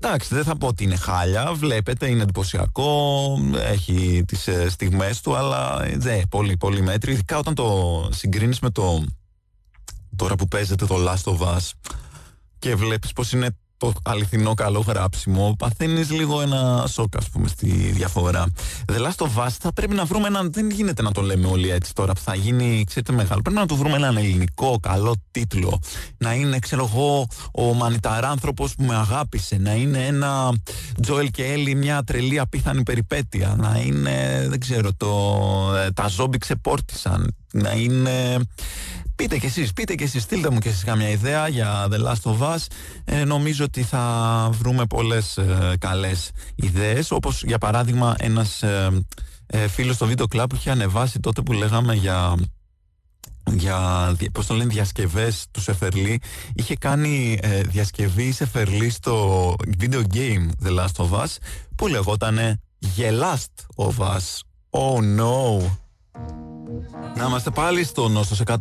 Εντάξει, 0.00 0.34
δεν 0.34 0.44
θα 0.44 0.56
πω 0.56 0.66
ότι 0.66 0.84
είναι 0.84 0.96
χάλια, 0.96 1.52
βλέπετε, 1.54 2.08
είναι 2.08 2.22
εντυπωσιακό, 2.22 3.38
έχει 3.54 4.24
τις 4.26 4.46
ε, 4.46 4.68
στιγμές 4.68 5.20
του, 5.20 5.36
αλλά 5.36 5.84
ε, 5.84 6.22
πολύ 6.28 6.56
πολύ 6.56 6.82
μέτρη, 6.82 7.12
ειδικά 7.12 7.38
όταν 7.38 7.54
το 7.54 8.08
συγκρίνεις 8.12 8.60
με 8.60 8.70
το 8.70 9.04
τώρα 10.16 10.34
που 10.34 10.48
παίζεται 10.48 10.86
το 10.86 10.96
Last 10.98 11.32
of 11.32 11.38
Us 11.38 11.70
και 12.58 12.74
βλέπεις 12.74 13.12
πως 13.12 13.32
είναι 13.32 13.56
το 13.76 13.92
αληθινό 14.02 14.54
καλό 14.54 14.80
γράψιμο, 14.80 15.54
παθαίνεις 15.58 16.10
λίγο 16.10 16.40
ένα 16.40 16.86
σοκ, 16.88 17.16
ας 17.16 17.28
πούμε, 17.28 17.48
στη 17.48 17.68
διαφορά. 17.68 18.46
The 18.92 18.96
Last 18.96 19.26
of 19.26 19.44
Us 19.44 19.50
θα 19.60 19.72
πρέπει 19.72 19.94
να 19.94 20.04
βρούμε 20.04 20.26
έναν. 20.26 20.52
Δεν 20.52 20.70
γίνεται 20.70 21.02
να 21.02 21.12
το 21.12 21.22
λέμε 21.22 21.46
όλοι 21.46 21.70
έτσι 21.70 21.94
τώρα 21.94 22.12
που 22.12 22.20
θα 22.20 22.34
γίνει, 22.34 22.84
ξέρετε, 22.86 23.12
μεγάλο. 23.12 23.40
Πρέπει 23.42 23.58
να 23.58 23.66
το 23.66 23.76
βρούμε 23.76 23.96
έναν 23.96 24.16
ελληνικό 24.16 24.78
καλό 24.82 25.14
τίτλο. 25.30 25.80
Να 26.16 26.34
είναι, 26.34 26.58
ξέρω 26.58 26.90
εγώ, 26.92 27.26
ο 27.52 27.74
μανιταράνθρωπος 27.74 28.74
που 28.74 28.84
με 28.84 28.94
αγάπησε. 28.94 29.56
Να 29.56 29.74
είναι 29.74 30.06
ένα 30.06 30.52
Τζόελ 31.02 31.30
και 31.30 31.44
Έλλη, 31.44 31.74
μια 31.74 32.02
τρελή 32.04 32.38
απίθανη 32.38 32.82
περιπέτεια. 32.82 33.54
Να 33.58 33.78
είναι, 33.84 34.46
δεν 34.48 34.60
ξέρω, 34.60 34.94
το, 34.96 35.12
ε, 35.76 35.90
τα 35.90 36.08
ζόμπι 36.08 36.38
ξεπόρτισαν. 36.38 37.36
Να 37.52 37.72
είναι 37.72 38.40
Πείτε 39.16 39.38
κι 39.38 39.46
εσείς, 39.46 39.72
πείτε 39.72 39.94
κι 39.94 40.02
εσείς, 40.02 40.22
στείλτε 40.22 40.50
μου 40.50 40.58
κι 40.58 40.68
εσείς 40.68 40.84
καμιά 40.84 41.08
ιδέα 41.08 41.48
για 41.48 41.88
The 41.90 41.98
Last 42.04 42.32
of 42.32 42.38
Us. 42.38 42.66
Ε, 43.04 43.24
νομίζω 43.24 43.64
ότι 43.64 43.82
θα 43.82 44.48
βρούμε 44.52 44.86
πολλές 44.86 45.36
ε, 45.36 45.74
καλές 45.78 46.30
ιδέες, 46.54 47.10
όπως 47.10 47.42
για 47.42 47.58
παράδειγμα 47.58 48.14
ένας 48.18 48.62
ε, 48.62 49.04
ε, 49.46 49.68
φίλος 49.68 49.94
στο 49.94 50.06
βίντεο 50.06 50.26
κλαμπ 50.26 50.48
που 50.48 50.54
είχε 50.54 50.70
ανεβάσει 50.70 51.20
τότε 51.20 51.42
που 51.42 51.52
λέγαμε 51.52 51.94
για 51.94 52.34
για 53.50 54.16
πώς 54.32 54.46
το 54.46 54.54
λένε 54.54 54.72
διασκευές 54.72 55.46
του 55.50 55.60
Σεφερλί. 55.60 56.20
Είχε 56.54 56.76
κάνει 56.76 57.38
ε, 57.42 57.60
διασκευή 57.60 58.32
Σεφερλί 58.32 58.90
στο 58.90 59.54
video 59.80 60.02
game 60.12 60.48
The 60.64 60.78
Last 60.78 61.04
of 61.04 61.10
Us 61.10 61.36
που 61.76 61.86
λεγότανε 61.86 62.60
Gelast 62.96 63.84
of 63.86 63.98
Us. 63.98 64.40
Oh 64.70 65.00
no 65.18 65.60
να 67.16 67.24
είμαστε 67.24 67.50
πάλι 67.50 67.84
στο 67.84 68.08
Νόστος 68.08 68.42
100,6 68.46 68.58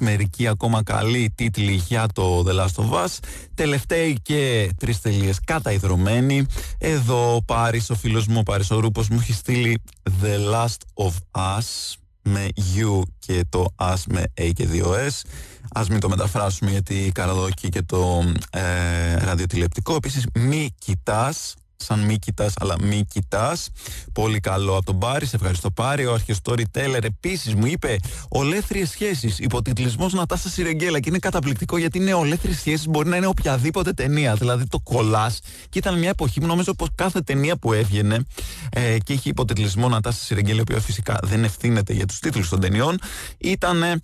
μερικοί 0.00 0.46
ακόμα 0.46 0.82
καλή 0.82 1.32
τίτλοι 1.34 1.72
για 1.72 2.06
το 2.14 2.44
The 2.46 2.60
Last 2.60 2.84
of 2.84 3.04
Us. 3.04 3.18
Τελευταίοι 3.54 4.18
και 4.22 4.70
τρεις 4.78 5.00
τελείες 5.00 5.40
καταϊδρωμένοι. 5.44 6.46
Εδώ 6.78 7.34
ο 7.34 7.42
Πάρης, 7.42 7.90
ο 7.90 7.94
φίλος 7.94 8.26
μου 8.26 8.36
ο 8.38 8.42
Πάρης 8.42 8.70
ο 8.70 8.80
Ρούπος 8.80 9.08
μου 9.08 9.18
έχει 9.20 9.32
στείλει 9.32 9.82
The 10.22 10.54
Last 10.54 11.06
of 11.06 11.12
Us 11.40 11.94
με 12.22 12.48
U 12.76 13.02
και 13.18 13.44
το 13.48 13.66
Us 13.76 14.02
με 14.08 14.24
A 14.34 14.50
και 14.54 14.68
2S 14.72 15.28
Ας 15.72 15.88
μην 15.88 16.00
το 16.00 16.08
μεταφράσουμε 16.08 16.70
γιατί 16.70 17.10
καραδόκι 17.14 17.68
και 17.68 17.82
το 17.82 18.32
ε, 18.50 19.14
ραδιοτηλεπτικό 19.16 19.94
Επίσης 19.94 20.26
μη 20.34 20.74
κοιτάς 20.78 21.54
σαν 21.78 22.00
μη 22.00 22.18
κοιτάς, 22.18 22.52
αλλά 22.60 22.76
μη 22.82 23.04
κοιτάς. 23.10 23.68
Πολύ 24.12 24.40
καλό 24.40 24.76
από 24.76 24.84
τον 24.84 24.98
Πάρη. 24.98 25.26
Σε 25.26 25.36
ευχαριστώ 25.36 25.70
Πάρη. 25.70 26.06
Ο 26.06 26.12
αρχιστόρι 26.12 26.66
Teller 26.74 27.02
επίσης 27.02 27.54
μου 27.54 27.66
είπε 27.66 27.96
Ολέθριες 28.28 28.90
σχέσεις. 28.90 29.38
Υποτιτλισμός 29.38 30.12
Νατάσα 30.12 30.48
Σιρεγγέλα. 30.48 31.00
Και 31.00 31.08
είναι 31.08 31.18
καταπληκτικό 31.18 31.78
γιατί 31.78 31.98
είναι 31.98 32.14
ολέθριες 32.14 32.56
σχέσεις. 32.56 32.86
Μπορεί 32.86 33.08
να 33.08 33.16
είναι 33.16 33.26
οποιαδήποτε 33.26 33.92
ταινία. 33.92 34.34
Δηλαδή 34.34 34.66
το 34.66 34.78
κολλάς. 34.80 35.40
Και 35.68 35.78
ήταν 35.78 35.98
μια 35.98 36.08
εποχή 36.08 36.40
που 36.40 36.46
νομίζω 36.46 36.74
πως 36.74 36.88
κάθε 36.94 37.20
ταινία 37.20 37.56
που 37.56 37.72
έβγαινε 37.72 38.24
ε, 38.70 38.98
και 38.98 39.12
είχε 39.12 39.28
υποτιτλισμό 39.28 39.88
Νατάσα 39.88 40.24
Σιρεγγέλα, 40.24 40.58
η 40.58 40.60
οποία 40.60 40.80
φυσικά 40.80 41.18
δεν 41.22 41.44
ευθύνεται 41.44 41.92
για 41.92 42.06
τους 42.06 42.18
τίτλους 42.18 42.48
των 42.48 42.60
ταινιών, 42.60 42.98
ήταν. 43.38 43.82
Ε, 43.82 44.00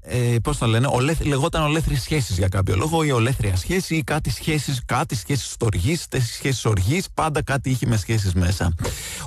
ε, 0.00 0.36
Πώς 0.42 0.56
θα 0.56 0.66
λένε, 0.66 0.86
ολέθ, 0.90 1.20
λεγόταν 1.24 1.62
ολέθριες 1.62 2.00
σχέσεις 2.02 2.38
για 2.38 2.48
κάποιο 2.48 2.76
λόγο 2.76 3.02
ή 3.02 3.10
ολέθρια 3.10 3.56
σχέση 3.56 3.96
ή 3.96 4.02
κάτι 4.02 4.30
σχέσεις, 4.30 4.82
κάτι 4.86 5.14
σχέσεις 5.14 5.50
στοργή, 5.50 5.96
σχέσεις 6.34 6.64
οργής, 6.76 7.06
πάντα 7.14 7.42
κάτι 7.42 7.70
είχε 7.70 7.86
με 7.86 7.96
σχέσεις 7.96 8.34
μέσα. 8.34 8.74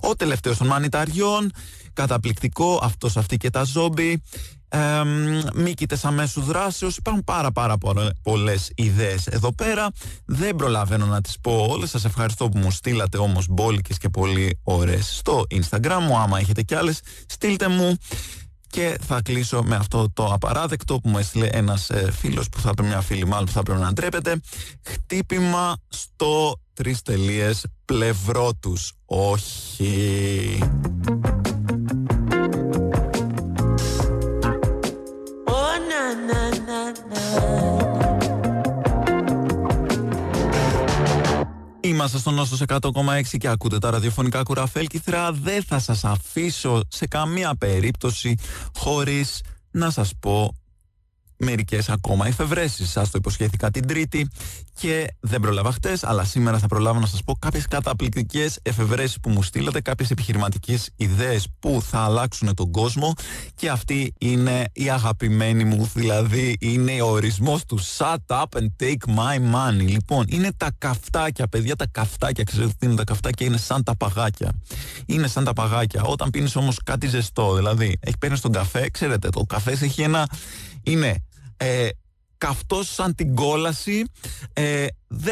Ο 0.01 0.15
τελευταίος 0.15 0.57
των 0.57 0.67
μανιταριών, 0.67 1.51
καταπληκτικό, 1.93 2.79
αυτός 2.83 3.17
αυτή 3.17 3.37
και 3.37 3.49
τα 3.49 3.63
ζόμπι, 3.63 4.21
ε, 4.69 4.79
μήκητες 5.55 6.05
αμέσου 6.05 6.41
δράσεως. 6.41 6.97
Υπάρχουν 6.97 7.23
πάρα 7.23 7.51
πάρα 7.51 7.77
πολλές 8.23 8.71
ιδέες 8.75 9.27
εδώ 9.27 9.53
πέρα. 9.53 9.87
Δεν 10.25 10.55
προλαβαίνω 10.55 11.05
να 11.05 11.21
τις 11.21 11.37
πω 11.41 11.65
όλες. 11.69 11.89
Σας 11.89 12.05
ευχαριστώ 12.05 12.49
που 12.49 12.57
μου 12.57 12.71
στείλατε 12.71 13.17
όμως 13.17 13.45
μπόλικες 13.49 13.97
και 13.97 14.09
πολύ 14.09 14.59
ωραίες 14.63 15.17
στο 15.17 15.45
instagram 15.49 15.99
μου. 16.01 16.17
Άμα 16.17 16.39
έχετε 16.39 16.61
κι 16.61 16.75
άλλες 16.75 16.99
στείλτε 17.25 17.67
μου. 17.67 17.97
Και 18.69 18.97
θα 19.07 19.21
κλείσω 19.21 19.63
με 19.63 19.75
αυτό 19.75 20.09
το 20.13 20.25
απαράδεκτο 20.25 20.99
που 20.99 21.09
μου 21.09 21.17
έστειλε 21.17 21.47
ένας 21.47 21.89
ε, 21.89 22.11
φίλος 22.11 22.49
που 22.49 22.59
θα 22.59 22.73
πρέπει 22.73 22.89
μια 22.89 23.01
φίλη 23.01 23.25
μάλλον 23.25 23.45
που 23.45 23.51
θα 23.51 23.63
πρέπει 23.63 23.81
να 23.81 23.93
ντρέπεται. 23.93 24.39
Χτύπημα 24.83 25.75
στο 25.89 26.59
τρεις 26.77 27.01
τελείες 27.01 27.65
πλευρό 27.85 28.53
τους. 28.59 28.91
Όχι. 29.05 30.59
Είμαστε 41.81 42.17
στον 42.17 42.33
Νόστος 42.33 42.61
100,6 42.67 43.37
και 43.37 43.47
ακούτε 43.47 43.77
τα 43.77 43.89
ραδιοφωνικά 43.89 44.43
κουραφέλκυθρα. 44.43 45.31
Δεν 45.31 45.63
θα 45.63 45.79
σας 45.79 46.03
αφήσω 46.03 46.81
σε 46.87 47.07
καμία 47.07 47.55
περίπτωση 47.55 48.35
χωρίς 48.77 49.41
να 49.71 49.89
σας 49.89 50.13
πω 50.19 50.53
μερικές 51.37 51.89
ακόμα 51.89 52.27
εφευρέσεις. 52.27 52.89
Σας 52.89 53.09
το 53.09 53.17
υποσχέθηκα 53.17 53.71
την 53.71 53.87
Τρίτη 53.87 54.27
και 54.79 55.07
δεν 55.19 55.39
προλάβα 55.41 55.71
χτες, 55.71 56.03
αλλά 56.03 56.23
σήμερα 56.23 56.57
θα 56.57 56.67
προλάβω 56.67 56.99
να 56.99 57.05
σας 57.05 57.23
πω 57.23 57.35
κάποιες 57.39 57.67
καταπληκτικές 57.67 58.59
εφευρέσεις 58.61 59.19
που 59.19 59.29
μου 59.29 59.43
στείλατε, 59.43 59.81
κάποιες 59.81 60.11
επιχειρηματικές 60.11 60.89
ιδέες 60.95 61.47
που 61.59 61.81
θα 61.89 61.99
αλλάξουν 61.99 62.53
τον 62.53 62.71
κόσμο 62.71 63.13
και 63.55 63.69
αυτή 63.69 64.13
είναι 64.19 64.63
η 64.73 64.89
αγαπημένη 64.89 65.63
μου, 65.63 65.89
δηλαδή 65.93 66.57
είναι 66.59 67.01
ο 67.01 67.07
ορισμός 67.07 67.65
του 67.65 67.79
Shut 67.97 68.15
up 68.27 68.59
and 68.59 68.67
take 68.83 69.15
my 69.15 69.37
money. 69.37 69.87
Λοιπόν, 69.87 70.25
είναι 70.29 70.51
τα 70.57 70.71
καυτάκια, 70.77 71.47
παιδιά, 71.47 71.75
τα 71.75 71.87
καυτάκια. 71.91 72.43
Ξέρετε 72.43 72.73
τι 72.79 72.85
είναι 72.85 72.95
τα 72.95 73.03
καυτάκια, 73.03 73.45
είναι 73.45 73.57
σαν 73.57 73.83
τα 73.83 73.95
παγάκια. 73.95 74.51
Είναι 75.05 75.27
σαν 75.27 75.43
τα 75.43 75.53
παγάκια. 75.53 76.01
Όταν 76.03 76.29
πίνεις 76.29 76.55
όμως 76.55 76.79
κάτι 76.83 77.07
ζεστό, 77.07 77.55
δηλαδή 77.55 77.97
έχει 77.99 78.17
παίρνεις 78.17 78.41
τον 78.41 78.51
καφέ, 78.51 78.89
ξέρετε, 78.89 79.29
το 79.29 79.43
καφές 79.43 79.81
έχει 79.81 80.01
ένα. 80.01 80.27
Είναι 80.83 81.15
ε, 81.57 81.87
καυτός 82.37 82.93
σαν 82.93 83.15
την 83.15 83.35
κόλαση, 83.35 84.03
ε, 84.53 84.85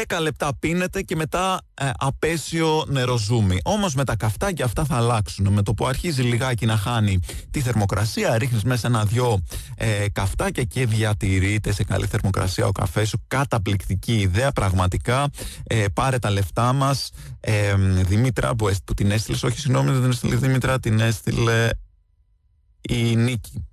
10 0.08 0.20
λεπτά 0.20 0.56
πίνεται 0.58 1.02
και 1.02 1.16
μετά 1.16 1.60
ε, 1.74 1.90
απέσιο 1.98 2.84
νεροζούμι. 2.88 3.58
Όμως 3.64 3.94
με 3.94 4.04
τα 4.04 4.16
καυτάκια 4.16 4.64
αυτά 4.64 4.84
θα 4.84 4.96
αλλάξουν. 4.96 5.52
Με 5.52 5.62
το 5.62 5.74
που 5.74 5.86
αρχίζει 5.86 6.22
λιγάκι 6.22 6.66
να 6.66 6.76
χάνει 6.76 7.18
τη 7.50 7.60
θερμοκρασία, 7.60 8.38
ρίχνεις 8.38 8.64
μέσα 8.64 8.86
ένα-δυο 8.86 9.42
ε, 9.76 10.06
καυτάκια 10.12 10.62
και 10.62 10.86
διατηρείται 10.86 11.72
σε 11.72 11.84
καλή 11.84 12.06
θερμοκρασία 12.06 12.66
ο 12.66 12.72
καφές 12.72 13.08
σου. 13.08 13.24
Καταπληκτική 13.26 14.20
ιδέα, 14.20 14.52
πραγματικά. 14.52 15.28
Ε, 15.66 15.84
πάρε 15.92 16.18
τα 16.18 16.30
λεφτά 16.30 16.72
μας. 16.72 17.10
Ε, 17.40 17.74
Δημήτρα 18.06 18.54
που, 18.54 18.70
που 18.84 18.94
την 18.94 19.10
έστειλες, 19.10 19.42
όχι 19.42 19.60
συγγνώμη 19.60 19.90
δεν 19.90 20.00
την 20.00 20.10
έστειλε 20.10 20.36
Δημήτρα, 20.36 20.80
την 20.80 21.00
έστειλε 21.00 21.68
η 22.80 23.16
Νίκη. 23.16 23.66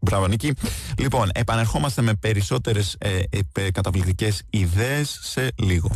Μπράβο, 0.00 0.26
Νίκη. 0.26 0.52
Λοιπόν, 0.98 1.30
επανερχόμαστε 1.34 2.02
με 2.02 2.14
περισσότερες 2.14 2.96
ε, 2.98 3.20
ε, 3.52 3.70
καταπληκτικές 3.70 4.42
ιδέες 4.50 5.18
σε 5.22 5.48
λίγο. 5.56 5.90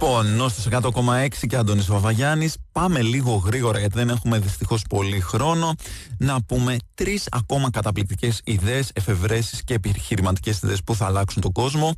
Λοιπόν, 0.00 0.34
Νόστος 0.36 0.68
100,6 0.70 1.46
και 1.46 1.56
Αντώνης 1.56 1.86
Βαβαγιάννης 1.86 2.56
Πάμε 2.72 3.02
λίγο 3.02 3.34
γρήγορα 3.34 3.78
γιατί 3.78 3.98
δεν 3.98 4.08
έχουμε 4.08 4.38
δυστυχώς 4.38 4.82
πολύ 4.88 5.20
χρόνο. 5.20 5.74
Να 6.18 6.42
πούμε 6.42 6.76
τρεις 6.94 7.26
ακόμα 7.30 7.70
καταπληκτικές 7.70 8.40
ιδέες, 8.44 8.90
εφευρέσεις 8.94 9.64
και 9.64 9.74
επιχειρηματικές 9.74 10.62
ιδέες 10.62 10.82
που 10.82 10.94
θα 10.94 11.06
αλλάξουν 11.06 11.42
τον 11.42 11.52
κόσμο 11.52 11.94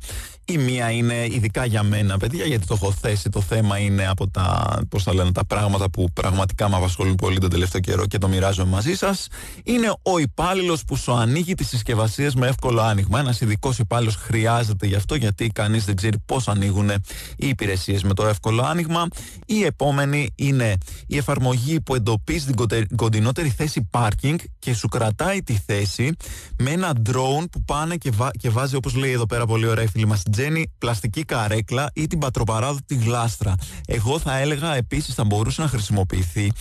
Η 0.51 0.57
μία 0.57 0.91
είναι 0.91 1.25
ειδικά 1.31 1.65
για 1.65 1.83
μένα 1.83 2.17
παιδιά 2.17 2.45
γιατί 2.45 2.67
το 2.67 2.73
έχω 2.73 2.91
θέσει 2.91 3.29
το 3.29 3.41
θέμα 3.41 3.77
είναι 3.77 4.07
από 4.07 4.29
τα, 4.29 4.79
πώς 4.89 5.03
θα 5.03 5.13
λένε, 5.13 5.31
τα 5.31 5.45
πράγματα 5.45 5.89
που 5.89 6.07
πραγματικά 6.13 6.69
με 6.69 6.75
απασχολούν 6.75 7.15
πολύ 7.15 7.37
τον 7.37 7.49
τελευταίο 7.49 7.81
καιρό 7.81 8.05
και 8.05 8.17
το 8.17 8.27
μοιράζομαι 8.27 8.69
μαζί 8.69 8.95
σας 8.95 9.27
Είναι 9.63 9.93
ο 10.01 10.17
υπάλληλος 10.17 10.83
που 10.83 10.95
σου 10.95 11.13
ανοίγει 11.13 11.53
τις 11.53 11.67
συσκευασίες 11.67 12.35
με 12.35 12.47
εύκολο 12.47 12.81
άνοιγμα 12.81 13.19
Ένας 13.19 13.41
ειδικός 13.41 13.79
υπάλληλος 13.79 14.15
χρειάζεται 14.15 14.87
γι' 14.87 14.95
αυτό 14.95 15.15
γιατί 15.15 15.47
κανείς 15.47 15.85
δεν 15.85 15.95
ξέρει 15.95 16.17
πώς 16.25 16.47
ανοίγουν 16.47 16.89
οι 17.35 17.47
υπηρεσίες 17.47 18.03
με 18.03 18.13
το 18.13 18.27
εύκολο 18.27 18.63
άνοιγμα. 18.63 19.07
Η 19.45 19.63
επόμενη 19.63 20.29
είναι 20.35 20.77
η 21.07 21.17
εφαρμογή 21.17 21.81
που 21.81 21.95
εντοπίζει 21.95 22.45
την 22.53 22.95
κοντινότερη 22.95 23.49
θέση 23.49 23.87
πάρκινγκ 23.91 24.39
και 24.59 24.73
σου 24.73 24.87
κρατάει 24.87 25.43
τη 25.43 25.53
θέση 25.65 26.11
με 26.57 26.71
ένα 26.71 26.93
drone 27.09 27.45
που 27.51 27.63
πάνε 27.63 27.95
και, 27.95 28.11
και 28.39 28.49
βάζει, 28.49 28.75
όπως 28.75 28.95
λέει 28.95 29.11
εδώ 29.11 29.25
πέρα 29.25 29.45
πολύ 29.45 29.67
ωραία 29.67 29.83
η 29.83 29.87
φίλη 29.87 30.07
μας 30.07 30.21
Τζέννη, 30.41 30.71
πλαστική 30.77 31.23
καρέκλα 31.23 31.89
ή 31.93 32.07
την 32.07 32.19
πατροπαράδοτη 32.19 32.95
γλάστρα. 32.95 33.55
Εγώ 33.87 34.19
θα 34.19 34.37
έλεγα 34.37 34.75
επίσης 34.75 35.13
θα 35.13 35.23
μπορούσε 35.23 35.61
να 35.61 35.67
χρησιμοποιηθεί 35.67 36.51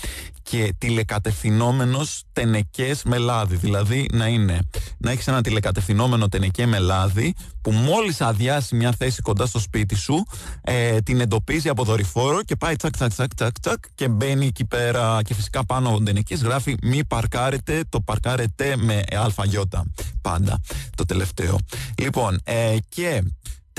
και 0.42 0.74
τηλεκατευθυνόμενος 0.78 2.22
τενεκές 2.32 3.02
με 3.02 3.18
λάδι. 3.18 3.56
Δηλαδή 3.56 4.08
να 4.12 4.26
είναι 4.26 4.58
να 4.98 5.10
έχεις 5.10 5.28
ένα 5.28 5.42
τηλεκατευθυνόμενο 5.42 6.28
τενεκέ 6.28 6.66
με 6.66 6.78
λάδι 6.78 7.34
που 7.62 7.72
μόλις 7.72 8.20
αδειάσει 8.20 8.76
μια 8.76 8.92
θέση 8.98 9.22
κοντά 9.22 9.46
στο 9.46 9.58
σπίτι 9.58 9.94
σου, 9.94 10.24
ε, 10.60 11.00
την 11.00 11.20
εντοπίζει 11.20 11.68
από 11.68 11.84
δορυφόρο 11.84 12.42
και 12.42 12.56
πάει 12.56 12.76
τσακ 12.76 12.92
τσακ 12.96 13.12
τσακ 13.12 13.34
τσακ, 13.34 13.60
τσακ 13.60 13.84
και 13.94 14.08
μπαίνει 14.08 14.46
εκεί 14.46 14.64
πέρα. 14.64 15.22
Και 15.22 15.34
φυσικά 15.34 15.64
πάνω 15.64 15.88
από 15.88 16.02
τενεκέ 16.02 16.34
γράφει 16.34 16.76
μη 16.82 17.04
παρκάρετε, 17.04 17.84
το 17.88 18.00
παρκάρετε 18.00 18.76
με 18.76 19.02
αλφαγιώτα. 19.16 19.84
Πάντα 20.20 20.60
το 20.94 21.04
τελευταίο. 21.04 21.58
Λοιπόν, 21.98 22.40
ε, 22.44 22.76
και 22.88 23.22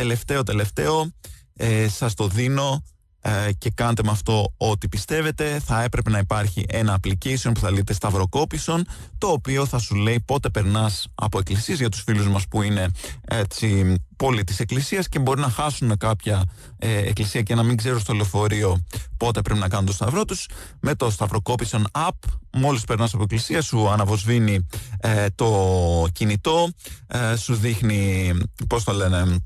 τελευταίο 0.01 0.43
τελευταίο, 0.43 1.11
ε, 1.53 1.87
σας 1.87 2.13
το 2.13 2.27
δίνω 2.27 2.83
ε, 3.21 3.51
και 3.57 3.69
κάντε 3.69 4.03
με 4.03 4.11
αυτό 4.11 4.53
ό,τι 4.57 4.87
πιστεύετε. 4.87 5.59
Θα 5.59 5.83
έπρεπε 5.83 6.09
να 6.09 6.17
υπάρχει 6.17 6.65
ένα 6.69 6.99
application 7.01 7.51
που 7.53 7.59
θα 7.59 7.71
λέτε 7.71 7.93
Σταυροκόπησον, 7.93 8.85
το 9.17 9.27
οποίο 9.27 9.65
θα 9.65 9.79
σου 9.79 9.95
λέει 9.95 10.19
πότε 10.25 10.49
περνάς 10.49 11.07
από 11.15 11.39
εκκλησίες 11.39 11.77
για 11.77 11.89
τους 11.89 12.01
φίλους 12.01 12.27
μας 12.27 12.47
που 12.47 12.61
είναι 12.61 12.87
έτσι 13.27 13.95
πόλη 14.15 14.43
της 14.43 14.59
εκκλησίας 14.59 15.09
και 15.09 15.19
μπορεί 15.19 15.41
να 15.41 15.49
χάσουν 15.49 15.97
κάποια 15.97 16.43
ε, 16.77 16.97
εκκλησία 16.97 17.41
και 17.41 17.55
να 17.55 17.63
μην 17.63 17.77
ξέρουν 17.77 17.99
στο 17.99 18.13
λεωφορείο 18.13 18.85
πότε 19.17 19.41
πρέπει 19.41 19.59
να 19.59 19.67
κάνουν 19.67 19.85
το 19.85 19.93
σταυρό 19.93 20.25
τους. 20.25 20.47
Με 20.79 20.95
το 20.95 21.09
Σταυροκόπησον 21.09 21.87
app, 21.91 22.29
μόλις 22.51 22.83
περνάς 22.83 23.13
από 23.13 23.23
εκκλησία, 23.23 23.61
σου 23.61 23.89
αναβοσβήνει 23.89 24.67
ε, 24.99 25.25
το 25.35 26.07
κινητό, 26.11 26.69
ε, 27.07 27.35
σου 27.35 27.55
δείχνει, 27.55 28.33
πώς 28.67 28.83
το 28.83 28.91
λένε, 28.91 29.43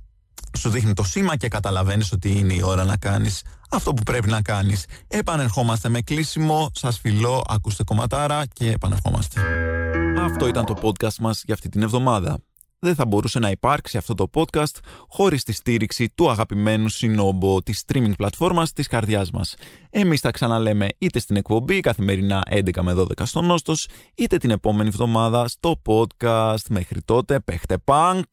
σου 0.56 0.70
δείχνει 0.70 0.94
το 0.94 1.04
σήμα 1.04 1.36
και 1.36 1.48
καταλαβαίνεις 1.48 2.12
ότι 2.12 2.38
είναι 2.38 2.54
η 2.54 2.62
ώρα 2.64 2.84
να 2.84 2.98
κάνεις 2.98 3.42
αυτό 3.72 3.94
που 3.94 4.04
πρέπει 4.04 4.30
να 4.30 4.42
κάνεις. 4.42 4.86
Επανερχόμαστε 5.08 5.90
με 5.90 6.02
κλείσιμο, 6.02 6.72
σας 6.74 7.00
φιλώ, 7.00 7.44
ακούστε 7.48 7.84
κομματάρα 7.84 8.46
και 8.54 8.72
επανερχόμαστε. 8.72 9.42
Αυτό 10.20 10.48
ήταν 10.48 10.66
το 10.66 10.76
podcast 10.82 11.16
μας 11.20 11.42
για 11.46 11.54
αυτή 11.54 11.70
την 11.70 11.82
εβδομάδα. 11.82 12.38
Δεν 12.80 12.96
θα 12.96 13.06
μπορούσε 13.06 13.40
να 13.40 13.50
υπάρξει 13.50 13.98
αυτό 13.98 14.14
το 14.14 14.30
podcast 14.34 14.80
χωρίς 15.08 15.44
τη 15.44 15.54
στήριξη 15.54 16.10
του 16.16 16.30
αγαπημένου 16.30 16.90
συνόμπο 16.90 17.62
της 17.64 17.84
streaming 17.88 18.16
πλατφόρμας 18.18 18.74
της 18.74 18.88
καρδιάς 18.88 19.32
μας. 19.32 19.56
Εμείς 19.90 20.20
θα 20.20 20.32
ξαναλέμε 20.32 20.88
είτε 20.98 21.20
στην 21.20 21.36
εκπομπή 21.36 21.80
καθημερινά 21.80 22.44
11 22.50 22.82
με 22.82 22.94
12 22.94 23.26
στο 23.26 23.42
Νόστος, 23.42 23.88
είτε 24.16 24.38
την 24.38 24.50
επόμενη 24.50 24.88
εβδομάδα 24.88 25.48
στο 25.48 25.82
podcast. 25.86 26.66
Μέχρι 26.70 27.02
τότε, 27.02 27.40
παίχτε 27.40 27.78
punk! 27.86 28.24